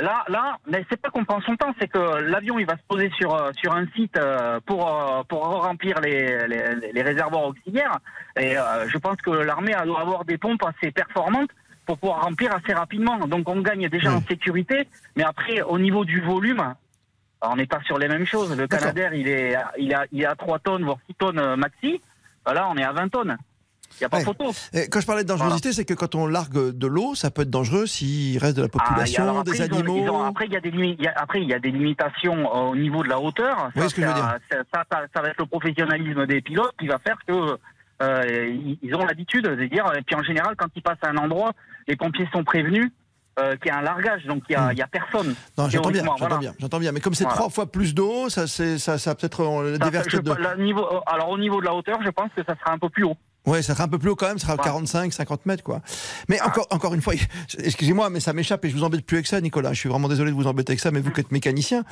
Là, 0.00 0.24
là, 0.28 0.56
mais 0.66 0.84
c'est 0.88 1.00
pas 1.00 1.10
qu'on 1.10 1.24
prend 1.24 1.40
son 1.42 1.56
temps, 1.56 1.74
c'est 1.78 1.88
que 1.88 2.20
l'avion 2.22 2.58
il 2.58 2.66
va 2.66 2.76
se 2.76 2.82
poser 2.88 3.10
sur 3.18 3.34
euh, 3.34 3.50
sur 3.54 3.74
un 3.74 3.86
site 3.94 4.16
euh, 4.16 4.58
pour 4.64 4.88
euh, 4.88 5.22
pour 5.28 5.42
remplir 5.42 6.00
les, 6.00 6.46
les, 6.48 6.92
les 6.92 7.02
réservoirs 7.02 7.44
auxiliaires. 7.44 7.98
Et 8.36 8.54
je 8.54 8.98
pense 8.98 9.16
que 9.16 9.30
l'armée 9.30 9.74
doit 9.84 10.00
avoir 10.00 10.24
des 10.24 10.38
pompes 10.38 10.64
assez 10.64 10.90
performantes 10.90 11.50
pour 11.86 11.98
pouvoir 11.98 12.22
remplir 12.22 12.54
assez 12.54 12.72
rapidement. 12.72 13.18
Donc 13.18 13.48
on 13.48 13.60
gagne 13.60 13.88
déjà 13.88 14.12
en 14.12 14.22
sécurité, 14.22 14.88
mais 15.16 15.24
après 15.24 15.60
au 15.62 15.78
niveau 15.78 16.04
du 16.04 16.20
volume, 16.20 16.74
on 17.42 17.56
n'est 17.56 17.66
pas 17.66 17.80
sur 17.84 17.98
les 17.98 18.08
mêmes 18.08 18.26
choses. 18.26 18.56
Le 18.56 18.66
Canadair 18.66 19.12
il 19.14 19.28
est 19.28 19.56
il 19.78 19.92
a 19.94 20.06
il 20.12 20.24
à 20.24 20.34
3 20.34 20.60
tonnes 20.60 20.84
voire 20.84 20.98
6 21.08 21.14
tonnes 21.14 21.56
maxi. 21.56 22.00
Là 22.46 22.68
on 22.70 22.76
est 22.76 22.84
à 22.84 22.92
20 22.92 23.08
tonnes. 23.08 23.36
Il 23.92 24.02
n'y 24.02 24.04
a 24.06 24.08
pas 24.08 24.18
Ouais. 24.18 24.24
photo. 24.24 24.52
Et 24.72 24.88
quand 24.88 25.00
je 25.00 25.06
parlais 25.06 25.24
de 25.24 25.28
dangerosité, 25.28 25.72
c'est 25.72 25.84
que 25.84 25.94
quand 25.94 26.14
on 26.14 26.26
largue 26.26 26.70
de 26.76 26.86
l'eau, 26.86 27.14
ça 27.14 27.30
peut 27.30 27.42
être 27.42 27.50
dangereux 27.50 27.86
s'il 27.86 28.38
reste 28.38 28.56
de 28.56 28.62
la 28.62 28.68
Ah, 28.72 28.78
population, 28.78 29.38
après, 29.40 29.52
des 29.52 29.58
ils 29.58 29.62
ont- 29.62 29.74
animaux. 29.78 29.96
ils 30.04 30.10
ont- 30.10 30.24
après, 30.24 30.46
il 30.46 30.52
y 30.52 30.56
a 30.56 30.60
des 30.60 30.70
y 30.70 31.06
a- 31.06 31.12
après, 31.16 31.42
il 31.42 31.48
y 31.48 31.54
a 31.54 31.58
des 31.58 31.70
limitations 31.70 32.38
euh, 32.54 32.70
au 32.70 32.76
niveau 32.76 33.02
de 33.02 33.08
la 33.08 33.20
hauteur. 33.20 33.70
Oui, 33.76 33.88
ce 33.90 33.94
que 33.94 34.02
je 34.02 34.06
veux 34.06 34.12
ça, 34.12 34.38
ça, 34.50 34.56
ça, 34.72 34.84
ça- 34.90 35.06
ça 35.14 35.22
va 35.22 35.28
être 35.28 35.38
le 35.40 35.46
professionnalisme 35.46 36.26
des 36.26 36.40
pilotes 36.40 36.72
qui 36.78 36.86
va 36.86 36.98
faire 36.98 37.16
que 37.26 37.58
euh, 38.02 38.56
ils 38.82 38.94
ont 38.94 39.04
l'habitude 39.04 39.44
de 39.46 39.64
dire. 39.66 39.84
Et 39.98 40.02
puis 40.02 40.14
en 40.16 40.22
général, 40.22 40.54
quand 40.56 40.68
ils 40.74 40.82
passent 40.82 40.96
à 41.02 41.10
un 41.10 41.16
endroit, 41.18 41.52
les 41.86 41.96
pompiers 41.96 42.28
sont 42.32 42.44
prévenus 42.44 42.90
euh, 43.38 43.56
qu'il 43.56 43.66
y 43.68 43.70
a 43.70 43.78
un 43.78 43.82
largage, 43.82 44.24
donc 44.26 44.42
il 44.48 44.52
y 44.52 44.56
a, 44.56 44.72
il 44.72 44.78
y 44.78 44.82
a 44.82 44.86
personne. 44.86 45.28
Hmm. 45.28 45.34
Non, 45.58 45.68
j'entends 45.68 45.90
bien, 45.90 46.04
voilà. 46.18 46.38
bien. 46.38 46.92
Mais 46.92 47.00
comme 47.00 47.14
c'est 47.14 47.24
Voilà. 47.24 47.36
trois 47.38 47.48
fois 47.50 47.70
plus 47.70 47.94
d'eau, 47.94 48.28
ça, 48.28 48.46
ça, 48.46 48.98
ça 48.98 49.14
peut-être 49.14 49.44
Ça, 49.78 49.84
déverse 49.84 50.08
je- 50.10 50.18
de. 50.18 50.32
la- 50.32 50.56
niveau, 50.56 50.84
euh, 50.84 51.00
alors 51.06 51.28
au 51.30 51.38
niveau 51.38 51.60
de 51.60 51.66
la 51.66 51.74
hauteur, 51.74 51.98
je 52.04 52.10
pense 52.10 52.30
que 52.36 52.42
ça 52.44 52.54
sera 52.58 52.72
un 52.72 52.78
peu 52.78 52.88
plus 52.88 53.04
haut. 53.04 53.16
Ouais, 53.50 53.62
ça 53.62 53.74
sera 53.74 53.84
un 53.84 53.88
peu 53.88 53.98
plus 53.98 54.10
haut 54.10 54.16
quand 54.16 54.28
même, 54.28 54.38
ça 54.38 54.46
sera 54.46 54.56
45, 54.56 55.12
50 55.12 55.46
mètres, 55.46 55.62
quoi. 55.64 55.80
Mais 56.28 56.40
encore, 56.40 56.66
encore 56.70 56.94
une 56.94 57.02
fois, 57.02 57.14
excusez-moi, 57.58 58.10
mais 58.10 58.20
ça 58.20 58.32
m'échappe 58.32 58.64
et 58.64 58.70
je 58.70 58.76
vous 58.76 58.84
embête 58.84 59.04
plus 59.04 59.16
avec 59.16 59.26
ça, 59.26 59.40
Nicolas. 59.40 59.72
Je 59.72 59.80
suis 59.80 59.88
vraiment 59.88 60.08
désolé 60.08 60.30
de 60.30 60.36
vous 60.36 60.46
embêter 60.46 60.72
avec 60.72 60.80
ça, 60.80 60.90
mais 60.90 61.00
vous 61.00 61.10
qui 61.10 61.20
êtes 61.20 61.32
mécanicien, 61.32 61.84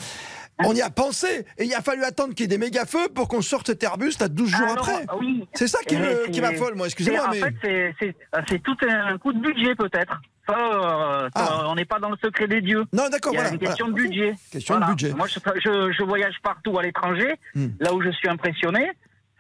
on 0.65 0.75
y 0.75 0.81
a 0.83 0.91
pensé 0.91 1.47
et 1.59 1.65
il 1.65 1.75
a 1.75 1.81
fallu 1.83 2.03
attendre 2.05 2.35
qu'il 2.35 2.41
y 2.41 2.45
ait 2.45 2.49
des 2.49 2.59
méga 2.59 2.85
feux 2.85 3.09
pour 3.15 3.29
qu'on 3.29 3.43
sorte 3.43 3.67
cet 3.69 3.83
Airbus 3.83 4.13
là 4.21 4.29
12 4.29 4.49
jours 4.51 4.67
après. 4.73 5.07
oui. 5.21 5.47
C'est 5.55 5.69
ça 5.69 5.79
qui, 5.87 5.95
Eh, 5.97 6.31
qui 6.31 6.41
m'affole, 6.41 6.75
moi. 6.75 6.87
Excusez-moi, 6.87 7.29
mais. 7.31 7.43
En 7.43 7.47
fait, 7.47 7.95
c'est- 8.01 8.15
c'est 8.49 8.63
tout 8.63 8.77
un 8.89 9.19
coup 9.19 9.33
de 9.33 9.41
budget, 9.41 9.75
peut-être. 9.75 10.21
Euh, 10.51 11.29
ça, 11.37 11.69
on 11.69 11.75
n'est 11.75 11.85
pas 11.85 11.99
dans 11.99 12.09
le 12.09 12.17
secret 12.25 12.49
des 12.49 12.61
dieux. 12.63 12.83
Ah. 12.87 12.97
Non, 12.97 13.09
d'accord, 13.11 13.35
voilà, 13.35 13.51
une 13.51 13.59
question 13.59 13.89
voilà. 13.91 14.03
de 14.05 14.09
budget. 14.09 14.35
Question 14.51 14.81
de 14.81 14.87
budget. 14.87 15.13
Moi, 15.13 15.27
je, 15.29 15.39
je- 15.63 15.93
je 15.93 16.03
voyage 16.05 16.35
partout 16.43 16.79
à 16.79 16.83
l'étranger. 16.83 17.35
Hmm. 17.55 17.69
Là 17.81 17.93
où 17.93 18.03
je 18.03 18.09
suis 18.11 18.29
impressionné, 18.29 18.91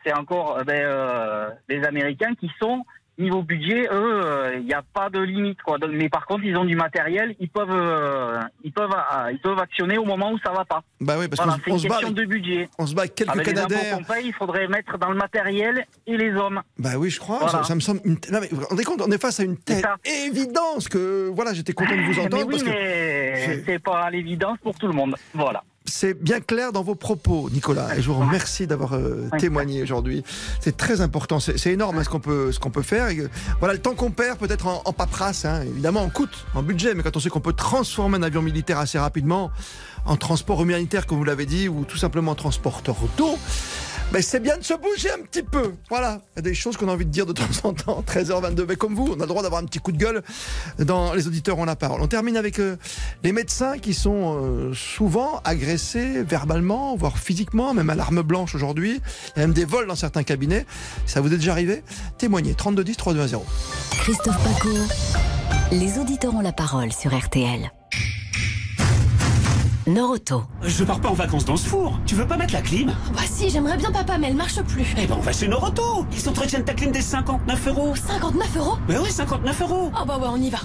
c'est 0.08 0.14
encore 0.18 0.56
euh, 0.58 0.64
ben, 0.64 0.80
euh, 0.82 1.50
les 1.68 1.84
Américains 1.84 2.34
qui 2.40 2.50
sont 2.60 2.84
niveau 3.20 3.42
budget, 3.42 3.88
eux, 3.90 4.20
euh, 4.24 4.54
il 4.60 4.64
n'y 4.64 4.72
a 4.72 4.82
pas 4.94 5.10
de 5.10 5.18
limite. 5.18 5.60
Quoi. 5.62 5.76
Donc, 5.78 5.90
mais 5.92 6.08
par 6.08 6.24
contre, 6.24 6.44
ils 6.44 6.56
ont 6.56 6.64
du 6.64 6.76
matériel, 6.76 7.34
ils 7.40 7.48
peuvent, 7.48 7.66
euh, 7.72 8.38
ils 8.62 8.70
peuvent, 8.72 8.92
euh, 8.94 9.32
ils 9.32 9.40
peuvent 9.40 9.58
actionner 9.58 9.98
au 9.98 10.04
moment 10.04 10.30
où 10.30 10.38
ça 10.38 10.52
va 10.52 10.64
pas. 10.64 10.84
Bah 11.00 11.16
oui, 11.18 11.26
parce 11.26 11.42
Voilà, 11.44 11.58
qu'on 11.64 11.72
on 11.72 11.78
se 11.78 11.88
bat. 11.88 11.96
avec- 11.96 12.14
de 12.14 12.24
budget. 12.26 12.68
On 12.78 12.86
se 12.86 12.94
bat 12.94 13.02
avec 13.02 13.16
quelques 13.16 13.30
Avec 13.30 13.46
les 13.48 13.58
impôts 13.58 13.68
Canadaires. 13.74 13.96
qu'on 13.98 14.04
paye, 14.04 14.26
il 14.28 14.32
faudrait 14.34 14.68
mettre 14.68 14.98
dans 14.98 15.10
le 15.10 15.16
matériel 15.16 15.84
et 16.06 16.16
les 16.16 16.32
hommes. 16.32 16.62
Bah 16.78 16.90
oui, 16.96 17.10
je 17.10 17.18
crois. 17.18 17.38
Voilà. 17.38 17.50
Ça, 17.58 17.64
ça 17.64 17.74
me 17.74 17.80
semble. 17.80 18.00
Une... 18.04 18.18
Non, 18.30 18.38
mais 18.40 18.48
vous 18.52 18.60
vous 18.60 18.66
rendez 18.68 18.84
compte, 18.84 19.02
on 19.04 19.10
est 19.10 19.20
face 19.20 19.40
à 19.40 19.42
une 19.42 19.56
telle 19.56 19.82
évidence 20.04 20.88
que 20.88 21.28
voilà, 21.28 21.52
j'étais 21.54 21.72
content 21.72 21.96
de 21.96 22.02
vous 22.02 22.12
Mais 22.20 22.20
entendre 22.20 22.44
oui, 22.46 22.50
parce 22.52 22.62
que 22.62 22.68
mais 22.70 23.62
c'est 23.66 23.82
pas 23.82 24.08
l'évidence 24.10 24.58
pour 24.62 24.76
tout 24.78 24.86
le 24.86 24.94
monde. 24.94 25.16
Voilà. 25.34 25.64
C'est 25.88 26.14
bien 26.14 26.40
clair 26.40 26.72
dans 26.72 26.82
vos 26.82 26.94
propos, 26.94 27.48
Nicolas. 27.50 27.96
Et 27.96 28.02
je 28.02 28.08
vous 28.10 28.18
remercie 28.18 28.66
d'avoir 28.66 28.94
euh, 28.94 29.28
témoigné 29.38 29.82
aujourd'hui. 29.82 30.22
C'est 30.60 30.76
très 30.76 31.00
important. 31.00 31.40
C'est 31.40 31.72
énorme 31.72 31.98
hein, 31.98 32.04
ce 32.04 32.08
qu'on 32.08 32.20
peut, 32.20 32.52
ce 32.52 32.58
qu'on 32.58 32.70
peut 32.70 32.82
faire. 32.82 33.08
Et, 33.08 33.20
euh, 33.20 33.28
voilà, 33.58 33.74
le 33.74 33.80
temps 33.80 33.94
qu'on 33.94 34.10
perd 34.10 34.38
peut-être 34.38 34.66
en, 34.66 34.82
en 34.84 34.92
paperasse, 34.92 35.44
hein, 35.44 35.62
évidemment 35.62 36.02
en 36.02 36.10
coûte, 36.10 36.46
en 36.54 36.62
budget, 36.62 36.94
mais 36.94 37.02
quand 37.02 37.16
on 37.16 37.20
sait 37.20 37.30
qu'on 37.30 37.40
peut 37.40 37.52
transformer 37.52 38.18
un 38.18 38.22
avion 38.22 38.42
militaire 38.42 38.78
assez 38.78 38.98
rapidement 38.98 39.50
en 40.04 40.16
transport 40.16 40.62
humanitaire, 40.62 41.06
comme 41.06 41.18
vous 41.18 41.24
l'avez 41.24 41.46
dit, 41.46 41.68
ou 41.68 41.84
tout 41.84 41.98
simplement 41.98 42.32
en 42.32 42.36
transporteur 42.36 42.96
d'eau. 43.16 43.38
Mais 44.12 44.22
c'est 44.22 44.40
bien 44.40 44.56
de 44.56 44.64
se 44.64 44.72
bouger 44.74 45.10
un 45.10 45.22
petit 45.22 45.42
peu. 45.42 45.74
Voilà, 45.90 46.22
il 46.34 46.36
y 46.36 46.38
a 46.38 46.42
des 46.42 46.54
choses 46.54 46.76
qu'on 46.76 46.88
a 46.88 46.92
envie 46.92 47.04
de 47.04 47.10
dire 47.10 47.26
de 47.26 47.32
temps 47.32 47.44
en 47.64 47.74
temps. 47.74 48.02
13h22, 48.06 48.64
mais 48.66 48.76
comme 48.76 48.94
vous, 48.94 49.08
on 49.10 49.16
a 49.16 49.22
le 49.22 49.26
droit 49.26 49.42
d'avoir 49.42 49.60
un 49.62 49.66
petit 49.66 49.80
coup 49.80 49.92
de 49.92 49.98
gueule 49.98 50.22
dans 50.78 51.12
Les 51.12 51.26
auditeurs 51.26 51.58
ont 51.58 51.66
la 51.66 51.76
parole. 51.76 52.00
On 52.00 52.06
termine 52.06 52.36
avec 52.36 52.58
euh, 52.58 52.76
les 53.22 53.32
médecins 53.32 53.78
qui 53.78 53.92
sont 53.92 54.38
euh, 54.42 54.72
souvent 54.74 55.40
agressés 55.44 56.22
verbalement, 56.22 56.96
voire 56.96 57.18
physiquement, 57.18 57.74
même 57.74 57.90
à 57.90 57.94
l'arme 57.94 58.22
blanche 58.22 58.54
aujourd'hui. 58.54 59.00
Il 59.36 59.40
y 59.40 59.42
a 59.42 59.46
même 59.46 59.54
des 59.54 59.66
vols 59.66 59.86
dans 59.86 59.96
certains 59.96 60.22
cabinets. 60.22 60.64
Ça 61.04 61.20
vous 61.20 61.32
est 61.32 61.36
déjà 61.36 61.52
arrivé? 61.52 61.82
Témoignez, 62.16 62.54
32 62.54 62.84
10 62.84 62.96
32 62.96 63.26
0. 63.26 63.44
Christophe 63.90 64.42
Paco. 64.42 64.70
Les 65.70 65.98
auditeurs 65.98 66.34
ont 66.34 66.40
la 66.40 66.52
parole 66.52 66.92
sur 66.92 67.14
RTL. 67.14 67.70
Noroto. 69.88 70.42
Je 70.62 70.84
pars 70.84 71.00
pas 71.00 71.08
en 71.08 71.14
vacances 71.14 71.46
dans 71.46 71.56
ce 71.56 71.66
four. 71.66 71.98
Tu 72.04 72.14
veux 72.14 72.26
pas 72.26 72.36
mettre 72.36 72.52
la 72.52 72.60
clim? 72.60 72.92
Bah 73.14 73.22
si, 73.24 73.48
j'aimerais 73.48 73.78
bien 73.78 73.90
papa, 73.90 74.18
mais 74.18 74.26
elle 74.28 74.36
marche 74.36 74.60
plus. 74.60 74.94
Eh 74.98 75.06
ben 75.06 75.16
on 75.18 75.22
va 75.22 75.32
chez 75.32 75.48
Noroto. 75.48 76.04
Ils 76.12 76.28
entretiennent 76.28 76.64
ta 76.64 76.74
clim 76.74 76.92
des 76.92 77.00
59 77.00 77.68
euros. 77.68 77.94
59 77.96 78.56
euros? 78.58 78.76
Mais 78.86 78.98
oui, 78.98 79.10
59 79.10 79.62
euros. 79.62 79.90
Ah 79.96 80.04
bah 80.06 80.18
ouais, 80.18 80.28
on 80.30 80.36
y 80.36 80.50
va. 80.50 80.58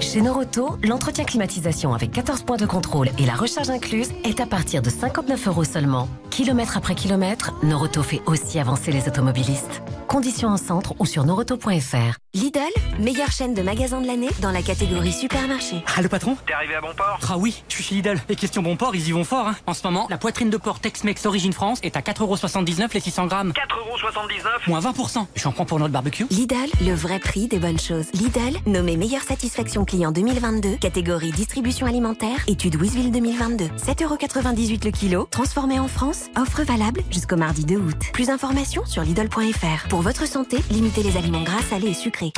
Chez 0.00 0.20
Noroto, 0.20 0.76
l'entretien 0.82 1.24
climatisation 1.24 1.94
avec 1.94 2.10
14 2.10 2.42
points 2.42 2.56
de 2.56 2.66
contrôle 2.66 3.10
et 3.16 3.26
la 3.26 3.34
recharge 3.34 3.70
incluse 3.70 4.08
est 4.24 4.40
à 4.40 4.46
partir 4.46 4.82
de 4.82 4.90
59 4.90 5.46
euros 5.46 5.64
seulement. 5.64 6.08
Kilomètre 6.30 6.76
après 6.76 6.96
kilomètre, 6.96 7.52
Noroto 7.62 8.02
fait 8.02 8.22
aussi 8.26 8.58
avancer 8.58 8.90
les 8.90 9.06
automobilistes. 9.06 9.82
Conditions 10.14 10.50
en 10.50 10.56
centre 10.56 10.94
ou 11.00 11.06
sur 11.06 11.24
noroto.fr. 11.24 12.18
Lidl, 12.34 12.60
meilleure 13.00 13.32
chaîne 13.32 13.52
de 13.52 13.62
magasins 13.62 14.00
de 14.00 14.06
l'année 14.06 14.28
dans 14.40 14.52
la 14.52 14.62
catégorie 14.62 15.12
supermarché. 15.12 15.82
Ah 15.96 16.02
le 16.02 16.08
patron 16.08 16.36
T'es 16.46 16.52
arrivé 16.52 16.76
à 16.76 16.80
bon 16.80 16.94
port 16.96 17.18
Ah 17.28 17.36
oui, 17.36 17.64
je 17.68 17.74
suis 17.74 17.82
chez 17.82 17.94
Lidl. 17.96 18.20
Et 18.28 18.36
question 18.36 18.62
bon 18.62 18.76
port, 18.76 18.94
ils 18.94 19.08
y 19.08 19.10
vont 19.10 19.24
fort. 19.24 19.48
Hein. 19.48 19.56
En 19.66 19.74
ce 19.74 19.84
moment, 19.84 20.06
la 20.10 20.16
poitrine 20.16 20.50
de 20.50 20.56
porc 20.56 20.78
Tex-Mex 20.78 21.26
Origine 21.26 21.52
France 21.52 21.80
est 21.82 21.96
à 21.96 22.00
4,79€ 22.00 22.94
les 22.94 23.00
600 23.00 23.26
grammes. 23.26 23.52
4,79€ 23.52 24.68
Moins 24.68 24.80
20%. 24.80 25.26
J'en 25.34 25.50
prends 25.50 25.64
pour 25.64 25.80
notre 25.80 25.92
barbecue. 25.92 26.26
Lidl, 26.30 26.70
le 26.80 26.94
vrai 26.94 27.18
prix 27.18 27.48
des 27.48 27.58
bonnes 27.58 27.80
choses. 27.80 28.06
Lidl, 28.12 28.58
nommé 28.66 28.96
meilleure 28.96 29.22
satisfaction 29.22 29.84
client 29.84 30.12
2022, 30.12 30.76
catégorie 30.76 31.32
distribution 31.32 31.88
alimentaire, 31.88 32.38
étude 32.46 32.80
Wisville 32.80 33.10
2022. 33.10 33.64
7,98€ 33.64 34.84
le 34.84 34.90
kilo, 34.92 35.26
transformé 35.28 35.80
en 35.80 35.88
France, 35.88 36.26
offre 36.36 36.62
valable 36.62 37.02
jusqu'au 37.10 37.36
mardi 37.36 37.64
2 37.64 37.76
août. 37.76 37.96
Plus 38.12 38.28
d'informations 38.28 38.86
sur 38.86 39.02
Lidl.fr. 39.02 39.88
Pour 39.88 40.03
votre 40.04 40.28
santé, 40.28 40.58
limitez 40.70 41.02
les 41.02 41.16
aliments 41.16 41.42
gras, 41.42 41.62
salés 41.62 41.88
et 41.88 41.94
sucrés. 41.94 42.30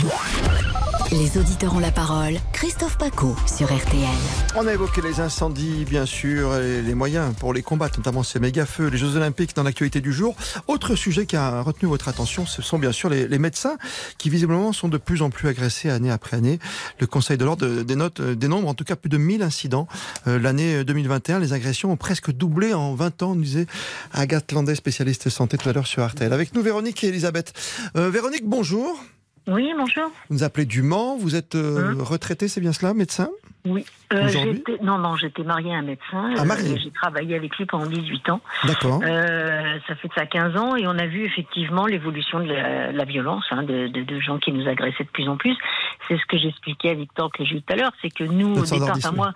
Les 1.12 1.38
auditeurs 1.38 1.72
ont 1.72 1.78
la 1.78 1.92
parole. 1.92 2.34
Christophe 2.52 2.98
Paco 2.98 3.36
sur 3.46 3.66
RTL. 3.66 4.08
On 4.56 4.66
a 4.66 4.72
évoqué 4.72 5.00
les 5.00 5.20
incendies, 5.20 5.84
bien 5.84 6.04
sûr, 6.04 6.56
et 6.56 6.82
les 6.82 6.94
moyens 6.94 7.32
pour 7.38 7.54
les 7.54 7.62
combattre, 7.62 8.00
notamment 8.00 8.24
ces 8.24 8.40
méga-feux, 8.40 8.88
les 8.88 8.98
Jeux 8.98 9.14
Olympiques 9.14 9.54
dans 9.54 9.62
l'actualité 9.62 10.00
du 10.00 10.12
jour. 10.12 10.34
Autre 10.66 10.96
sujet 10.96 11.24
qui 11.24 11.36
a 11.36 11.62
retenu 11.62 11.88
votre 11.88 12.08
attention, 12.08 12.44
ce 12.44 12.60
sont 12.60 12.80
bien 12.80 12.90
sûr 12.90 13.08
les, 13.08 13.38
médecins 13.38 13.76
qui 14.18 14.30
visiblement 14.30 14.72
sont 14.72 14.88
de 14.88 14.98
plus 14.98 15.22
en 15.22 15.30
plus 15.30 15.48
agressés 15.48 15.90
année 15.90 16.10
après 16.10 16.36
année. 16.36 16.58
Le 16.98 17.06
Conseil 17.06 17.38
de 17.38 17.44
l'ordre 17.44 17.82
dénote 17.82 18.18
euh, 18.18 18.34
des 18.34 18.48
nombres, 18.48 18.68
en 18.68 18.74
tout 18.74 18.84
cas 18.84 18.96
plus 18.96 19.10
de 19.10 19.16
1000 19.16 19.42
incidents. 19.42 19.86
Euh, 20.26 20.40
L'année 20.40 20.82
2021, 20.82 21.38
les 21.38 21.52
agressions 21.52 21.92
ont 21.92 21.96
presque 21.96 22.32
doublé 22.32 22.74
en 22.74 22.94
20 22.94 23.22
ans, 23.22 23.34
nous 23.36 23.42
disait 23.42 23.66
Agathe 24.12 24.50
Landais, 24.50 24.74
spécialiste 24.74 25.28
santé 25.28 25.56
tout 25.56 25.68
à 25.68 25.72
l'heure 25.72 25.86
sur 25.86 26.04
RTL. 26.04 26.32
Avec 26.32 26.52
nous, 26.52 26.62
Véronique 26.62 27.04
et 27.04 27.08
Elisabeth. 27.08 27.52
Euh, 27.96 28.10
Véronique, 28.10 28.44
bonjour. 28.44 28.98
Oui, 29.48 29.72
bonjour. 29.76 30.10
Vous 30.28 30.36
nous 30.36 30.44
appelez 30.44 30.66
du 30.66 30.82
Mans, 30.82 31.16
vous 31.16 31.36
êtes 31.36 31.54
euh, 31.54 31.92
Hein 31.92 31.96
retraité, 32.00 32.48
c'est 32.48 32.60
bien 32.60 32.72
cela, 32.72 32.94
médecin? 32.94 33.30
Oui. 33.64 33.84
Euh, 34.12 34.28
non, 34.82 34.98
non, 34.98 35.16
j'étais 35.16 35.42
mariée 35.42 35.74
à 35.74 35.78
un 35.78 35.82
médecin. 35.82 36.30
Ah. 36.36 36.42
Euh, 36.42 36.76
J'ai 36.82 36.90
travaillé 36.90 37.34
avec 37.36 37.56
lui 37.56 37.66
pendant 37.66 37.86
18 37.86 38.30
ans. 38.30 38.40
D'accord. 38.64 39.00
Euh, 39.04 39.78
ça 39.86 39.94
fait 39.96 40.08
de 40.08 40.14
ça 40.14 40.26
15 40.26 40.56
ans 40.56 40.76
et 40.76 40.86
on 40.86 40.98
a 40.98 41.06
vu 41.06 41.24
effectivement 41.24 41.86
l'évolution 41.86 42.38
de 42.40 42.44
la, 42.52 42.92
la 42.92 43.04
violence, 43.04 43.44
hein, 43.50 43.62
de, 43.62 43.88
de, 43.88 44.02
de 44.02 44.20
gens 44.20 44.38
qui 44.38 44.52
nous 44.52 44.68
agressaient 44.68 45.04
de 45.04 45.08
plus 45.10 45.28
en 45.28 45.36
plus. 45.36 45.56
C'est 46.08 46.16
ce 46.18 46.26
que 46.26 46.38
j'expliquais 46.38 46.90
à 46.90 46.94
Victor 46.94 47.32
que 47.32 47.44
j'ai 47.44 47.56
eu 47.56 47.62
tout 47.62 47.72
à 47.72 47.76
l'heure, 47.76 47.92
c'est 48.00 48.10
que 48.10 48.24
nous, 48.24 48.54
au 48.58 48.64
départ, 48.64 48.96
enfin 48.96 49.10
moi, 49.12 49.32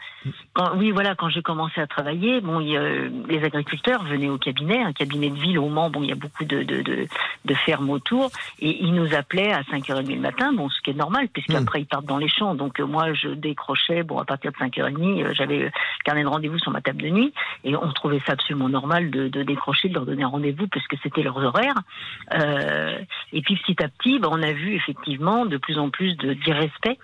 quand, 0.52 0.76
oui, 0.76 0.90
voilà, 0.92 1.14
quand 1.16 1.28
j'ai 1.30 1.42
commencé 1.42 1.80
à 1.80 1.86
travailler, 1.86 2.40
bon, 2.40 2.60
y 2.60 2.76
a- 2.76 3.08
les 3.28 3.42
agriculteurs 3.42 4.04
venaient 4.04 4.28
au 4.28 4.38
cabinet, 4.38 4.80
un 4.82 4.92
cabinet 4.92 5.30
de 5.30 5.38
ville 5.38 5.58
au 5.58 5.68
Mans, 5.68 5.90
bon, 5.90 6.02
il 6.02 6.08
y 6.10 6.12
a 6.12 6.16
beaucoup 6.16 6.44
de, 6.44 6.62
de, 6.62 7.54
fermes 7.66 7.90
autour, 7.90 8.30
et 8.60 8.82
ils 8.82 8.94
nous 8.94 9.12
appelaient 9.14 9.52
à 9.52 9.62
5h30 9.62 10.14
le 10.14 10.20
matin, 10.20 10.52
bon, 10.52 10.68
ce 10.70 10.80
qui 10.82 10.90
est 10.90 10.94
normal, 10.94 11.28
puisqu'après 11.32 11.80
ils 11.80 11.86
partent 11.86 12.06
dans 12.06 12.18
les 12.18 12.28
champs. 12.28 12.54
Donc 12.54 12.78
euh, 12.80 12.84
moi, 12.86 13.12
je 13.12 13.28
décrochais, 13.28 14.02
bon, 14.04 14.18
à 14.18 14.24
partir 14.24 14.52
de 14.52 14.56
5h30, 14.60 15.22
euh, 15.22 15.32
j'avais 15.34 15.58
le 15.58 15.70
carnet 16.04 16.22
de 16.22 16.28
rendez-vous 16.28 16.58
sur 16.58 16.70
ma 16.70 16.80
table 16.80 17.02
de 17.02 17.08
nuit 17.08 17.32
et 17.64 17.76
on 17.76 17.92
trouvait 17.92 18.20
ça 18.26 18.32
absolument 18.32 18.68
normal 18.68 19.10
de, 19.10 19.28
de 19.28 19.42
décrocher, 19.42 19.88
de 19.88 19.94
leur 19.94 20.06
donner 20.06 20.22
un 20.22 20.28
rendez-vous 20.28 20.68
parce 20.68 20.86
que 20.86 20.96
c'était 21.02 21.22
leurs 21.22 21.38
horaires. 21.38 21.74
Euh, 22.34 22.98
et 23.32 23.42
puis 23.42 23.56
petit 23.56 23.82
à 23.82 23.88
petit, 23.88 24.18
ben, 24.18 24.28
on 24.30 24.42
a 24.42 24.52
vu 24.52 24.74
effectivement 24.74 25.46
de 25.46 25.56
plus 25.56 25.78
en 25.78 25.90
plus 25.90 26.16
de 26.16 26.34
d'irrespect 26.34 26.98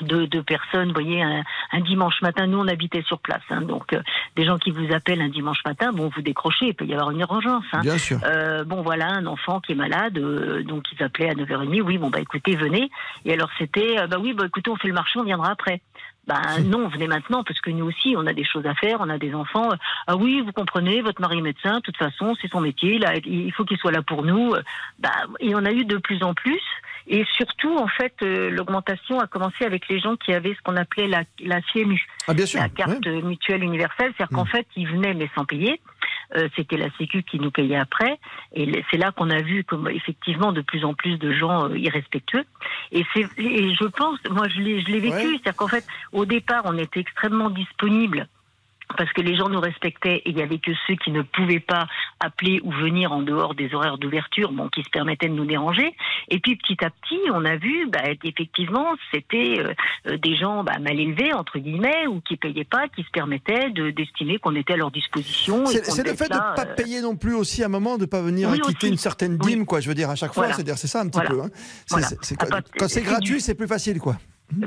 de, 0.00 0.26
de 0.26 0.40
personnes, 0.40 0.88
vous 0.88 0.94
voyez, 0.94 1.22
un, 1.22 1.42
un 1.72 1.80
dimanche 1.80 2.20
matin, 2.22 2.46
nous 2.46 2.58
on 2.58 2.68
habitait 2.68 3.02
sur 3.02 3.18
place, 3.18 3.42
hein, 3.50 3.60
donc 3.60 3.92
euh, 3.92 4.00
des 4.36 4.44
gens 4.44 4.58
qui 4.58 4.70
vous 4.70 4.92
appellent 4.92 5.20
un 5.20 5.28
dimanche 5.28 5.62
matin, 5.64 5.92
bon, 5.92 6.10
vous 6.14 6.22
décrochez, 6.22 6.68
il 6.68 6.74
peut 6.74 6.86
y 6.86 6.94
avoir 6.94 7.10
une 7.10 7.20
urgence. 7.20 7.64
Hein. 7.72 7.80
Bien 7.82 7.98
sûr. 7.98 8.18
Euh, 8.24 8.64
bon, 8.64 8.82
voilà, 8.82 9.08
un 9.08 9.26
enfant 9.26 9.60
qui 9.60 9.72
est 9.72 9.76
malade, 9.76 10.16
euh, 10.18 10.62
donc 10.62 10.84
ils 10.92 11.02
appelaient 11.02 11.30
à 11.30 11.34
9h30, 11.34 11.82
oui, 11.82 11.98
bon, 11.98 12.10
bah 12.10 12.20
écoutez, 12.20 12.56
venez. 12.56 12.90
Et 13.24 13.32
alors 13.32 13.50
c'était, 13.58 13.98
euh, 13.98 14.06
bah 14.06 14.16
oui, 14.18 14.32
bah 14.32 14.44
écoutez, 14.46 14.70
on 14.70 14.76
fait 14.76 14.88
le 14.88 14.94
marché, 14.94 15.18
on 15.18 15.24
viendra 15.24 15.50
après. 15.50 15.82
Ben 16.26 16.40
non, 16.64 16.88
venez 16.88 17.08
maintenant 17.08 17.42
parce 17.42 17.60
que 17.60 17.70
nous 17.70 17.84
aussi, 17.86 18.14
on 18.16 18.26
a 18.28 18.32
des 18.32 18.44
choses 18.44 18.64
à 18.64 18.74
faire, 18.74 18.98
on 19.00 19.08
a 19.08 19.18
des 19.18 19.34
enfants. 19.34 19.70
Ah 20.06 20.16
oui, 20.16 20.40
vous 20.40 20.52
comprenez, 20.52 21.02
votre 21.02 21.20
mari 21.20 21.38
est 21.38 21.42
médecin, 21.42 21.76
de 21.76 21.80
toute 21.80 21.96
façon, 21.96 22.34
c'est 22.40 22.48
son 22.48 22.60
métier, 22.60 22.98
là, 23.00 23.14
il 23.24 23.52
faut 23.52 23.64
qu'il 23.64 23.76
soit 23.78 23.90
là 23.90 24.02
pour 24.02 24.22
nous. 24.24 24.54
Ben, 25.00 25.10
et 25.40 25.54
on 25.56 25.64
a 25.64 25.72
eu 25.72 25.84
de 25.84 25.96
plus 25.98 26.22
en 26.22 26.32
plus. 26.32 26.60
Et 27.08 27.24
surtout, 27.36 27.76
en 27.76 27.88
fait, 27.88 28.14
euh, 28.22 28.50
l'augmentation 28.50 29.18
a 29.18 29.26
commencé 29.26 29.64
avec 29.64 29.88
les 29.88 29.98
gens 29.98 30.14
qui 30.14 30.32
avaient 30.32 30.54
ce 30.54 30.60
qu'on 30.62 30.76
appelait 30.76 31.08
la, 31.08 31.24
la 31.40 31.60
CMU, 31.60 32.00
Ah, 32.28 32.34
bien 32.34 32.46
sûr. 32.46 32.60
la 32.60 32.68
carte 32.68 33.04
mutuelle 33.06 33.64
universelle. 33.64 34.12
C'est-à-dire 34.16 34.36
qu'en 34.36 34.44
fait, 34.44 34.66
ils 34.76 34.86
venaient 34.86 35.14
mais 35.14 35.28
sans 35.34 35.44
payer. 35.44 35.80
Euh, 36.36 36.48
C'était 36.56 36.76
la 36.76 36.90
Sécu 36.96 37.22
qui 37.22 37.38
nous 37.38 37.50
payait 37.50 37.76
après. 37.76 38.18
Et 38.54 38.82
c'est 38.90 38.96
là 38.96 39.12
qu'on 39.12 39.28
a 39.30 39.42
vu 39.42 39.64
comme 39.64 39.88
effectivement 39.88 40.52
de 40.52 40.60
plus 40.62 40.84
en 40.84 40.94
plus 40.94 41.18
de 41.18 41.32
gens 41.32 41.68
euh, 41.68 41.78
irrespectueux. 41.78 42.44
Et, 42.90 43.04
c'est- 43.12 43.28
et 43.38 43.74
je 43.74 43.84
pense, 43.84 44.18
moi 44.30 44.48
je 44.48 44.60
l'ai 44.60 44.80
je 44.80 44.86
l'ai 44.88 45.00
vécu, 45.00 45.28
c'est-à-dire 45.32 45.56
qu'en 45.56 45.68
fait, 45.68 45.86
au 46.12 46.24
départ, 46.24 46.62
on 46.64 46.78
était 46.78 47.00
extrêmement 47.00 47.50
disponible 47.50 48.26
parce 48.96 49.12
que 49.12 49.20
les 49.20 49.36
gens 49.36 49.48
nous 49.48 49.60
respectaient 49.60 50.16
et 50.24 50.30
il 50.30 50.38
y 50.38 50.42
avait 50.42 50.58
que 50.58 50.70
ceux 50.86 50.94
qui 50.96 51.10
ne 51.10 51.22
pouvaient 51.22 51.60
pas 51.60 51.86
appeler 52.20 52.60
ou 52.62 52.70
venir 52.72 53.12
en 53.12 53.22
dehors 53.22 53.54
des 53.54 53.74
horaires 53.74 53.98
d'ouverture, 53.98 54.52
bon, 54.52 54.68
qui 54.68 54.82
se 54.82 54.90
permettaient 54.90 55.28
de 55.28 55.34
nous 55.34 55.44
déranger. 55.44 55.94
Et 56.28 56.38
puis 56.38 56.56
petit 56.56 56.76
à 56.84 56.90
petit, 56.90 57.18
on 57.32 57.44
a 57.44 57.56
vu, 57.56 57.88
bah, 57.90 58.00
effectivement, 58.24 58.86
c'était 59.12 59.56
euh, 59.58 59.72
euh, 60.08 60.16
des 60.18 60.36
gens 60.36 60.64
bah, 60.64 60.78
mal 60.80 60.98
élevés 60.98 61.32
entre 61.32 61.58
guillemets 61.58 62.06
ou 62.06 62.20
qui 62.20 62.36
payaient 62.36 62.64
pas, 62.64 62.88
qui 62.88 63.02
se 63.02 63.10
permettaient 63.10 63.70
de 63.70 63.90
d'estimer 63.90 64.38
qu'on 64.38 64.54
était 64.56 64.74
à 64.74 64.76
leur 64.76 64.90
disposition. 64.90 65.66
C'est 65.66 66.06
le 66.06 66.14
fait 66.14 66.28
de 66.28 66.34
ne 66.34 66.38
pas 66.56 66.66
euh, 66.66 66.74
payer 66.74 67.00
non 67.00 67.16
plus 67.16 67.34
aussi 67.34 67.62
à 67.62 67.66
un 67.66 67.68
moment, 67.68 67.96
de 67.96 68.02
ne 68.02 68.06
pas 68.06 68.22
venir 68.22 68.48
Oui, 68.50 68.60
quitter 68.60 68.88
une 68.88 68.96
certaine 68.96 69.38
dîme, 69.38 69.66
quoi, 69.66 69.80
je 69.80 69.88
veux 69.88 69.94
dire, 69.94 70.10
à 70.10 70.14
chaque 70.14 70.32
fois. 70.32 70.46
Voilà. 70.48 70.76
C'est 70.76 70.86
ça 70.86 71.00
un 71.00 71.06
petit 71.08 71.14
Voilà. 71.20 71.30
peu. 71.30 71.40
hein. 71.42 71.50
Voilà. 71.90 72.06
Ah, 72.40 72.46
quand 72.78 72.88
c'est 72.88 73.00
c'est 73.00 73.02
gratuit, 73.02 73.34
du- 73.34 73.40
c'est 73.40 73.54
plus 73.54 73.66
facile, 73.66 73.98
quoi. 73.98 74.16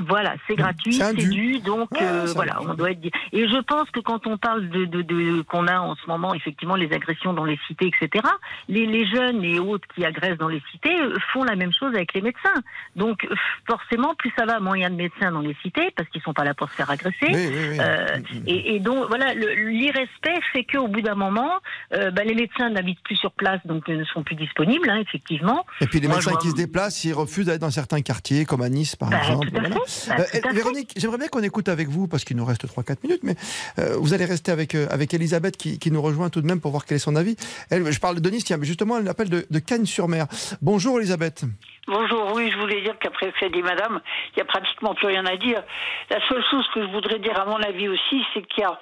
Voilà, 0.08 0.34
c'est 0.46 0.56
gratuit, 0.56 0.94
C'est 0.94 1.14
dû. 1.14 1.28
dû, 1.28 1.58
donc 1.60 1.90
Ouais, 1.92 1.98
euh, 2.02 2.26
voilà, 2.34 2.60
on 2.62 2.74
doit 2.74 2.90
être. 2.90 3.04
Et 3.32 3.48
je 3.48 3.60
pense 3.62 3.88
que 3.90 4.00
quand 4.00 4.26
on 4.26 4.36
parle 4.38 4.68
de, 4.68 4.84
de, 4.84 5.02
de 5.02 5.42
qu'on 5.42 5.66
a 5.68 5.78
en 5.78 5.94
ce 5.94 6.06
moment 6.08 6.34
effectivement 6.34 6.74
les 6.76 6.92
agressions 6.92 7.32
dans 7.32 7.44
les 7.44 7.58
cités, 7.66 7.90
etc. 8.00 8.24
Les, 8.68 8.86
les 8.86 9.06
jeunes 9.06 9.44
et 9.44 9.58
autres 9.60 9.86
qui 9.94 10.04
agressent 10.04 10.38
dans 10.38 10.48
les 10.48 10.62
cités 10.72 10.94
euh, 11.00 11.14
font 11.32 11.44
la 11.44 11.56
même 11.56 11.72
chose 11.72 11.94
avec 11.94 12.14
les 12.14 12.20
médecins. 12.22 12.62
Donc 12.96 13.24
euh, 13.30 13.34
forcément, 13.68 14.14
plus 14.16 14.32
ça 14.38 14.44
va, 14.46 14.58
moins 14.60 14.76
il 14.76 14.82
y 14.82 14.84
a 14.84 14.90
de 14.90 14.94
médecins 14.96 15.30
dans 15.30 15.40
les 15.40 15.56
cités 15.62 15.92
parce 15.96 16.08
qu'ils 16.08 16.22
sont 16.22 16.34
pas 16.34 16.44
là 16.44 16.54
pour 16.54 16.68
se 16.70 16.74
faire 16.74 16.90
agresser. 16.90 17.16
Oui, 17.28 17.46
oui, 17.48 17.66
oui. 17.70 17.78
Euh, 17.80 18.18
et, 18.46 18.74
et 18.76 18.80
donc 18.80 19.06
voilà, 19.08 19.34
l'irrespect 19.34 20.40
fait 20.52 20.64
qu'au 20.64 20.88
bout 20.88 21.00
d'un 21.02 21.14
moment, 21.14 21.50
euh, 21.94 22.10
bah, 22.10 22.24
les 22.24 22.34
médecins 22.34 22.70
n'habitent 22.70 23.02
plus 23.02 23.16
sur 23.16 23.32
place, 23.32 23.60
donc 23.66 23.88
ne 23.88 24.04
sont 24.04 24.22
plus 24.22 24.36
disponibles, 24.36 24.88
hein, 24.90 24.98
effectivement. 25.00 25.64
Et 25.80 25.86
puis 25.86 26.00
les 26.00 26.08
Moi, 26.08 26.16
médecins 26.16 26.36
qui 26.36 26.50
se 26.50 26.54
déplacent, 26.54 27.04
ils 27.04 27.12
refusent 27.12 27.46
d'aller 27.46 27.58
dans 27.58 27.70
certains 27.70 28.00
quartiers, 28.02 28.44
comme 28.44 28.62
à 28.62 28.68
Nice 28.68 28.96
par 28.96 29.10
Bah, 29.10 29.18
exemple. 29.18 29.48
voilà. 29.52 29.75
Bah, 30.08 30.16
Euh, 30.18 30.22
fait. 30.24 30.52
Véronique, 30.52 30.92
j'aimerais 30.96 31.18
bien 31.18 31.28
qu'on 31.28 31.42
écoute 31.42 31.68
avec 31.68 31.88
vous, 31.88 32.08
parce 32.08 32.24
qu'il 32.24 32.36
nous 32.36 32.44
reste 32.44 32.66
3-4 32.66 33.02
minutes, 33.02 33.22
mais 33.22 33.34
euh, 33.78 33.96
vous 33.98 34.14
allez 34.14 34.24
rester 34.24 34.52
avec, 34.52 34.74
euh, 34.74 34.86
avec 34.90 35.12
Elisabeth 35.14 35.56
qui, 35.56 35.78
qui 35.78 35.90
nous 35.90 36.02
rejoint 36.02 36.30
tout 36.30 36.40
de 36.40 36.46
même 36.46 36.60
pour 36.60 36.70
voir 36.70 36.84
quel 36.84 36.96
est 36.96 37.00
son 37.00 37.16
avis. 37.16 37.36
Elle, 37.70 37.90
je 37.90 38.00
parle 38.00 38.20
de 38.20 38.30
Nice, 38.30 38.44
tiens, 38.44 38.56
mais 38.56 38.66
justement, 38.66 38.98
elle 38.98 39.04
l'appelle 39.04 39.30
de, 39.30 39.46
de 39.50 39.58
Cannes-sur-Mer. 39.58 40.26
Bonjour 40.62 40.98
Elisabeth. 40.98 41.44
Bonjour, 41.86 42.32
oui, 42.34 42.50
je 42.52 42.58
voulais 42.58 42.82
dire 42.82 42.96
qu'après 42.98 43.30
fait 43.38 43.50
dit 43.50 43.62
madame, 43.62 44.00
il 44.32 44.36
n'y 44.36 44.42
a 44.42 44.44
pratiquement 44.44 44.94
plus 44.94 45.06
rien 45.06 45.24
à 45.26 45.36
dire. 45.36 45.62
La 46.10 46.18
seule 46.28 46.42
chose 46.50 46.66
que 46.74 46.82
je 46.82 46.90
voudrais 46.90 47.18
dire, 47.20 47.38
à 47.40 47.44
mon 47.44 47.60
avis 47.62 47.88
aussi, 47.88 48.22
c'est 48.34 48.42
qu'il 48.46 48.62
y 48.62 48.66
a, 48.66 48.78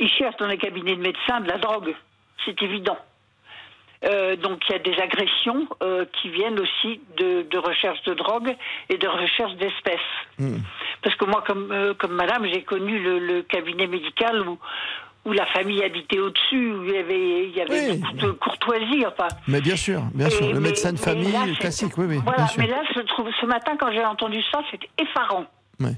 ils 0.00 0.08
cherchent 0.08 0.36
dans 0.38 0.48
les 0.48 0.58
cabinets 0.58 0.96
de 0.96 1.00
médecins 1.02 1.40
de 1.40 1.48
la 1.48 1.58
drogue. 1.58 1.94
C'est 2.44 2.60
évident. 2.62 2.98
Euh, 4.04 4.36
donc 4.36 4.60
il 4.68 4.72
y 4.72 4.74
a 4.74 4.78
des 4.80 4.94
agressions 5.00 5.66
euh, 5.82 6.04
qui 6.20 6.28
viennent 6.28 6.58
aussi 6.60 7.00
de, 7.16 7.42
de 7.50 7.58
recherche 7.58 8.02
de 8.02 8.14
drogue 8.14 8.54
et 8.90 8.98
de 8.98 9.08
recherche 9.08 9.54
d'espèces. 9.54 9.98
Parce 11.02 11.16
que 11.16 11.24
moi, 11.24 11.42
comme, 11.46 11.70
euh, 11.72 11.94
comme 11.94 12.12
madame, 12.12 12.46
j'ai 12.52 12.62
connu 12.62 12.98
le, 12.98 13.18
le 13.18 13.42
cabinet 13.42 13.86
médical 13.86 14.46
où, 14.48 14.58
où 15.24 15.32
la 15.32 15.46
famille 15.46 15.82
habitait 15.82 16.18
au-dessus, 16.18 16.72
où 16.72 16.84
il 16.84 16.90
y 16.92 16.98
avait, 16.98 17.44
il 17.48 17.56
y 17.56 17.60
avait 17.62 17.96
beaucoup 17.96 18.12
de 18.16 18.30
courtoisie. 18.32 19.04
Enfin, 19.06 19.28
Mais 19.48 19.60
bien 19.62 19.76
sûr, 19.76 20.02
bien 20.14 20.28
sûr, 20.28 20.46
Et- 20.46 20.52
le 20.52 20.60
mais- 20.60 20.68
médecin 20.68 20.92
de 20.92 20.98
famille 20.98 21.32
là, 21.32 21.44
classique, 21.58 21.96
oui, 21.96 22.06
oui, 22.08 22.18
voilà, 22.22 22.38
bien 22.38 22.46
sûr. 22.48 22.62
mais 22.62 22.68
là, 22.68 22.82
je 22.94 23.00
trouve, 23.00 23.28
ce 23.40 23.46
matin, 23.46 23.76
quand 23.78 23.90
j'ai 23.92 24.04
entendu 24.04 24.42
ça, 24.52 24.60
c'était 24.70 24.90
effarant. 24.98 25.46
Ouais. 25.80 25.92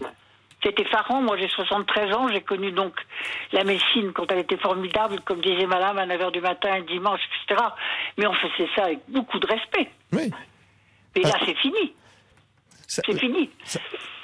C'est 0.66 0.80
effarant. 0.80 1.22
Moi, 1.22 1.36
j'ai 1.38 1.48
73 1.48 2.12
ans. 2.16 2.26
J'ai 2.28 2.40
connu 2.40 2.72
donc 2.72 2.92
la 3.52 3.62
médecine 3.62 4.12
quand 4.12 4.30
elle 4.32 4.40
était 4.40 4.56
formidable, 4.56 5.20
comme 5.24 5.40
disait 5.40 5.66
madame, 5.66 5.96
à 5.98 6.06
9h 6.06 6.32
du 6.32 6.40
matin, 6.40 6.70
un 6.72 6.80
dimanche, 6.80 7.20
etc. 7.46 7.62
Mais 8.18 8.26
on 8.26 8.32
faisait 8.32 8.68
ça 8.74 8.84
avec 8.86 8.98
beaucoup 9.08 9.38
de 9.38 9.46
respect. 9.46 9.88
Oui. 10.12 10.28
Mais 11.14 11.22
Ah. 11.24 11.28
là, 11.28 11.34
c'est 11.46 11.54
fini. 11.58 11.94
C'est 12.86 13.18
fini. 13.18 13.50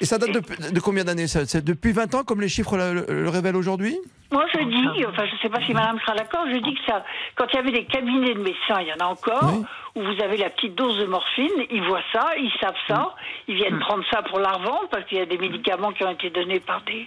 Et 0.01 0.05
ça 0.05 0.19
date 0.19 0.31
de, 0.31 0.71
de 0.73 0.81
combien 0.81 1.05
d'années 1.05 1.27
C'est 1.29 1.65
depuis 1.65 1.93
20 1.93 2.15
ans, 2.15 2.25
comme 2.25 2.41
les 2.41 2.49
chiffres 2.49 2.77
le, 2.77 3.05
le- 3.07 3.23
le 3.23 3.29
révèlent 3.29 3.57
aujourd'hui? 3.57 3.97
Moi, 4.33 4.45
je 4.55 4.59
dis, 4.65 5.05
enfin, 5.07 5.27
je 5.27 5.35
ne 5.35 5.39
sais 5.41 5.49
pas 5.51 5.61
si 5.67 5.75
madame 5.75 5.99
sera 6.01 6.15
d'accord, 6.15 6.45
je 6.51 6.57
dis 6.57 6.75
que 6.75 6.81
ça, 6.87 7.05
quand 7.37 7.47
il 7.53 7.57
y 7.57 7.59
avait 7.59 7.71
des 7.73 7.85
cabinets 7.85 8.35
de 8.35 8.41
médecins, 8.41 8.81
il 8.81 8.87
y 8.89 8.93
en 8.93 9.05
a 9.05 9.09
encore, 9.09 9.53
où 9.95 10.01
vous 10.01 10.23
avez 10.25 10.39
la 10.39 10.49
petite 10.51 10.75
dose 10.75 10.99
de 10.99 11.05
morphine, 11.05 11.51
ils 11.71 11.83
voient 11.83 12.03
ça, 12.13 12.31
ils 12.39 12.51
savent 12.61 12.75
ça, 12.89 13.15
ils 13.47 13.57
viennent 13.57 13.79
prendre 13.81 14.05
ça 14.11 14.23
pour 14.23 14.39
la 14.41 14.53
revendre, 14.53 14.89
parce 14.91 15.05
qu'il 15.07 15.19
y 15.19 15.21
a 15.21 15.27
des 15.27 15.39
médicaments 15.39 15.93
qui 15.93 16.03
ont 16.05 16.11
été 16.11 16.31
donnés 16.31 16.61
par 16.61 16.83
des, 16.85 17.07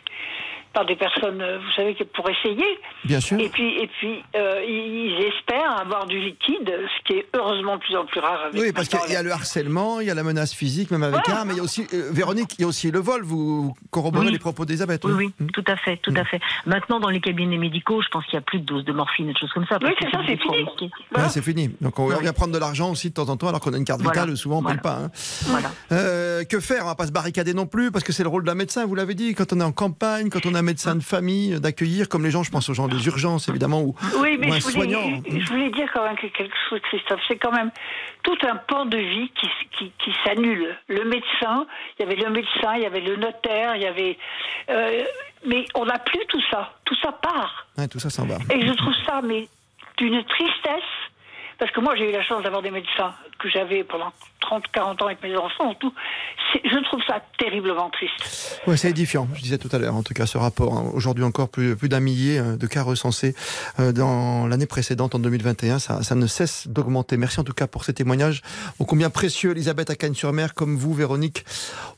par 0.76 0.86
des 0.86 0.96
personnes, 0.98 1.42
euh, 1.42 1.58
vous 1.58 1.72
savez, 1.76 1.96
pour 2.14 2.30
essayer. 2.30 2.66
Bien 3.06 3.20
sûr. 3.20 3.40
Et 3.40 3.50
puis, 3.50 3.78
et 3.82 3.88
puis 3.88 4.22
euh, 4.36 4.62
ils 4.68 5.16
espèrent 5.34 5.80
avoir 5.80 6.06
du 6.06 6.20
liquide, 6.20 6.68
ce 6.68 7.04
qui 7.08 7.14
est 7.20 7.26
heureusement 7.34 7.78
de 7.78 7.82
plus 7.82 7.96
en 7.96 8.06
plus 8.06 8.20
rare 8.20 8.42
avec 8.50 8.62
Oui, 8.62 8.72
parce 8.74 8.90
qu'il 8.90 9.12
y 9.12 9.16
a 9.16 9.24
le 9.24 9.32
harcèlement, 9.32 10.02
il 10.02 10.08
y 10.08 10.12
a 10.12 10.14
la 10.14 10.24
menace 10.24 10.54
physique, 10.54 10.92
même 10.92 11.02
avec 11.04 11.22
Voilà. 11.26 11.40
armes, 11.40 11.48
mais 11.48 11.54
il 11.56 11.58
y 11.58 11.60
a 11.62 11.64
aussi, 11.64 11.88
euh, 11.94 12.10
Véronique, 12.12 12.56
il 12.60 12.62
y 12.62 12.64
a 12.66 12.68
aussi 12.68 12.92
le 12.92 13.00
vol. 13.00 13.24
Vous 13.24 13.74
corroborez 13.90 14.28
Oui. 14.28 14.32
les 14.34 14.40
propos 14.40 14.66
d'Elisabeth. 14.66 15.04
Oui, 15.06 15.32
oui, 15.40 15.48
tout 15.54 15.64
à 15.68 15.78
fait, 15.78 15.98
tout 15.98 16.14
à 16.18 16.26
fait. 16.26 16.40
Maintenant, 16.66 17.00
dans 17.00 17.10
les 17.10 17.22
cabinets 17.22 17.58
médicaux, 17.58 18.02
je 18.02 18.10
pense 18.10 18.26
qu'il 18.26 18.34
n'y 18.38 18.40
a 18.44 18.46
plus 18.46 18.60
de 18.60 18.66
doses 18.66 18.84
de 18.86 18.92
morphine 18.92 19.30
et 19.30 19.34
de 19.34 19.38
choses 19.38 19.52
comme 19.54 19.66
ça. 19.68 19.80
parce 19.80 19.92
Oui, 19.92 19.98
c'est 20.02 20.12
ça, 20.12 20.22
c'est 20.28 20.38
fini. 20.38 20.92
Ouais, 21.16 21.30
c'est 21.30 21.42
fini. 21.42 21.70
Donc 21.82 21.98
on 22.00 22.08
vient 22.20 22.34
prendre 22.34 22.54
de 22.54 22.60
l'argent 22.60 22.92
aussi 22.92 23.10
de 23.10 23.14
temps 23.14 23.30
en 23.30 23.38
temps, 23.38 23.48
alors 23.48 23.62
qu'on 23.62 23.74
a 23.74 23.78
une 23.78 23.86
carte 23.86 24.02
Voilà. 24.02 24.22
vitale, 24.24 24.38
souvent 24.38 24.58
on 24.58 24.62
ne 24.62 24.68
paye 24.68 24.78
pas. 24.82 24.98
hein. 25.06 25.12
Voilà. 25.46 25.72
Euh, 25.94 26.44
que 26.44 26.60
faire? 26.60 26.84
On 26.84 26.88
va 26.88 26.96
pas 26.96 27.08
se 27.08 27.12
barricader 27.14 27.54
non 27.54 27.66
plus, 27.66 27.92
parce 27.92 28.04
que 28.04 28.12
c'est 28.12 28.24
le 28.24 28.30
rôle 28.30 28.44
d'un 28.44 28.56
médecin, 28.56 28.86
vous 28.86 28.96
l'avez 28.96 29.14
dit, 29.16 29.34
quand 29.36 29.54
on 29.54 29.60
est 29.62 29.64
en 29.64 29.72
campagne, 29.72 30.30
quand 30.30 30.46
on 30.46 30.54
a 30.56 30.62
médecin 30.66 30.96
de 30.96 31.02
famille, 31.04 31.60
d'accueillir, 31.62 32.10
comme 32.10 32.24
les 32.26 32.32
gens, 32.32 32.44
je 32.44 32.52
pense 32.52 32.68
aux 32.70 32.74
gens 32.74 32.88
des 32.90 33.06
urgences, 33.08 33.48
évidemment, 33.48 33.82
ou, 33.82 33.96
Oui, 34.20 34.36
ou 34.36 34.40
mais 34.42 34.52
un 34.52 34.60
je 34.60 34.64
voulais, 34.64 34.74
soignant. 34.92 35.22
je 35.30 35.48
voulais 35.48 35.70
dire 35.70 35.90
quand 35.94 36.04
même 36.04 36.18
que 36.18 36.28
quelque 36.28 36.56
chose, 36.70 36.80
Christophe. 36.82 37.22
C'est 37.28 37.38
quand 37.38 37.52
même 37.54 37.72
tout 38.24 38.38
un 38.44 38.58
pan 38.58 38.86
de 38.86 38.98
vie 38.98 39.32
qui, 39.40 39.48
qui, 39.78 39.92
qui 40.04 40.12
s'annule. 40.26 40.76
Le 40.90 41.06
médecin, 41.06 41.66
il 41.98 42.04
y 42.04 42.06
avait 42.06 42.16
le 42.22 42.30
médecin, 42.30 42.76
il 42.76 42.82
y 42.84 42.86
avait 42.86 43.02
le 43.02 43.16
notaire, 43.16 43.76
il 43.78 43.84
y 43.84 43.88
avait. 43.88 44.18
euh, 44.70 45.04
mais 45.48 45.64
on 45.76 45.86
n'a 45.86 46.00
plus 46.00 46.26
tout 46.28 46.42
ça. 46.52 46.74
Tout 46.86 46.96
ça 47.02 47.12
part. 47.12 47.68
Ouais, 47.78 47.88
tout 47.88 48.00
ça 48.00 48.10
s'en 48.10 48.26
va. 48.26 48.38
Et 48.52 48.66
je 48.66 48.74
trouve 48.74 48.94
ça, 49.06 49.22
mais 49.24 49.48
d'une 49.98 50.24
tristesse. 50.26 50.84
Parce 51.60 51.72
que 51.72 51.80
moi, 51.80 51.96
j'ai 51.96 52.10
eu 52.10 52.12
la 52.12 52.24
chance 52.24 52.44
d'avoir 52.44 52.62
des 52.62 52.72
médecins 52.72 53.14
que 53.40 53.50
j'avais 53.50 53.84
pendant 53.84 54.12
30, 54.42 54.64
40 54.72 55.02
ans 55.02 55.06
avec 55.08 55.22
mes 55.24 55.36
enfants, 55.36 55.74
tout. 55.80 55.94
Je 56.64 56.84
trouve 56.86 57.02
ça 57.08 57.22
terriblement 57.38 57.90
triste. 57.90 58.62
Ouais, 58.68 58.78
c'est 58.78 58.90
édifiant, 58.92 59.28
je 59.34 59.42
disais 59.42 59.58
tout 59.58 59.70
à 59.72 59.78
l'heure, 59.80 59.96
en 59.96 60.04
tout 60.04 60.14
cas, 60.14 60.26
ce 60.26 60.38
rapport. 60.38 60.74
hein. 60.78 60.92
Aujourd'hui 60.94 61.24
encore, 61.24 61.50
plus, 61.50 61.76
plus 61.76 61.90
d'un 61.90 62.00
millier 62.00 62.38
euh, 62.40 62.56
de 62.56 62.68
cas 62.68 62.84
recensés 62.84 63.36
euh, 63.80 63.92
dans 63.92 64.48
l'année 64.48 64.66
précédente, 64.68 65.16
en 65.16 65.20
2021. 65.20 65.80
Ça, 65.80 66.04
ça 66.04 66.16
ne 66.16 66.28
cesse 66.28 66.68
d'augmenter. 66.68 67.18
Merci 67.18 67.40
en 67.40 67.44
tout 67.44 67.54
cas 67.54 67.68
pour 67.68 67.84
ces 67.84 67.94
témoignages. 67.94 68.42
Ô 68.80 68.86
combien 68.86 69.10
précieux, 69.10 69.52
Elisabeth 69.52 69.90
à 69.90 69.96
Cagnes-sur-Mer, 69.96 70.54
comme 70.54 70.78
vous, 70.78 70.94
Véronique. 70.94 71.44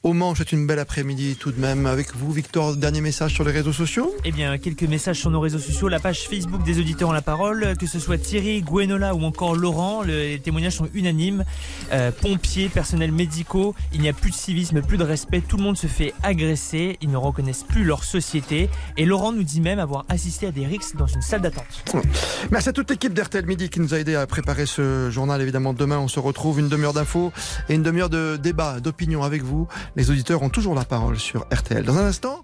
Au 0.04 0.14
Mans, 0.14 0.34
c'est 0.36 0.52
une 0.52 0.66
belle 0.66 0.80
après-midi 0.80 1.36
tout 1.40 1.52
de 1.52 1.60
même. 1.60 1.86
Avec 1.86 2.16
vous, 2.16 2.32
Victor, 2.32 2.76
dernier 2.78 3.02
message 3.02 3.34
sur 3.34 3.44
les 3.44 3.52
réseaux 3.52 3.74
sociaux 3.74 4.12
Eh 4.26 4.32
bien, 4.32 4.58
quelques 4.58 4.84
messages 4.84 5.20
sur 5.20 5.30
nos 5.30 5.40
réseaux 5.40 5.60
sociaux, 5.60 5.88
la 5.90 6.00
page 6.00 6.28
Facebook 6.28 6.64
des 6.64 6.80
auditeurs 6.80 7.10
ont 7.10 7.14
la 7.14 7.22
parole, 7.22 7.76
que 7.78 7.86
ce 7.86 8.00
soit 8.00 8.18
Thierry, 8.18 8.62
Gwenola 8.62 9.14
ou 9.14 9.24
encore 9.24 9.47
Laurent, 9.54 10.02
le- 10.04 10.08
les 10.28 10.40
témoignages 10.40 10.76
sont 10.78 10.90
unanimes. 10.94 11.44
Euh, 11.92 12.12
pompiers, 12.12 12.70
personnels 12.70 13.12
médicaux, 13.12 13.76
il 13.94 14.02
n'y 14.02 14.10
a 14.10 14.14
plus 14.14 14.32
de 14.32 14.36
civisme, 14.36 14.82
plus 14.82 14.98
de 14.98 15.04
respect, 15.04 15.42
tout 15.42 15.58
le 15.58 15.64
monde 15.64 15.78
se 15.78 15.88
fait 15.88 16.14
agresser, 16.24 16.98
ils 17.02 17.10
ne 17.10 17.18
reconnaissent 17.18 17.64
plus 17.64 17.84
leur 17.84 18.04
société. 18.04 18.70
Et 18.98 19.06
Laurent 19.06 19.32
nous 19.32 19.44
dit 19.44 19.62
même 19.62 19.80
avoir 19.80 20.06
assisté 20.10 20.48
à 20.48 20.52
des 20.52 20.66
rixes 20.66 20.96
dans 20.96 21.08
une 21.08 21.22
salle 21.22 21.42
d'attente. 21.42 21.66
Merci 22.52 22.70
à 22.70 22.74
toute 22.74 22.90
l'équipe 22.90 23.14
d'RTL 23.14 23.46
Midi 23.46 23.70
qui 23.70 23.80
nous 23.80 23.94
a 23.94 24.00
aidé 24.00 24.16
à 24.16 24.26
préparer 24.28 24.66
ce 24.66 25.10
journal. 25.12 25.42
Évidemment, 25.42 25.74
demain, 25.74 26.00
on 26.00 26.08
se 26.08 26.20
retrouve 26.20 26.60
une 26.60 26.70
demi-heure 26.70 26.94
d'infos 26.94 27.32
et 27.70 27.76
une 27.76 27.84
demi-heure 27.84 28.10
de 28.10 28.38
débat, 28.42 28.80
d'opinion 28.80 29.24
avec 29.24 29.44
vous. 29.44 29.68
Les 29.96 30.10
auditeurs 30.12 30.42
ont 30.44 30.50
toujours 30.50 30.76
la 30.76 30.86
parole 30.86 31.18
sur 31.20 31.46
RTL. 31.54 31.84
Dans 31.84 31.98
un 31.98 32.06
instant. 32.08 32.44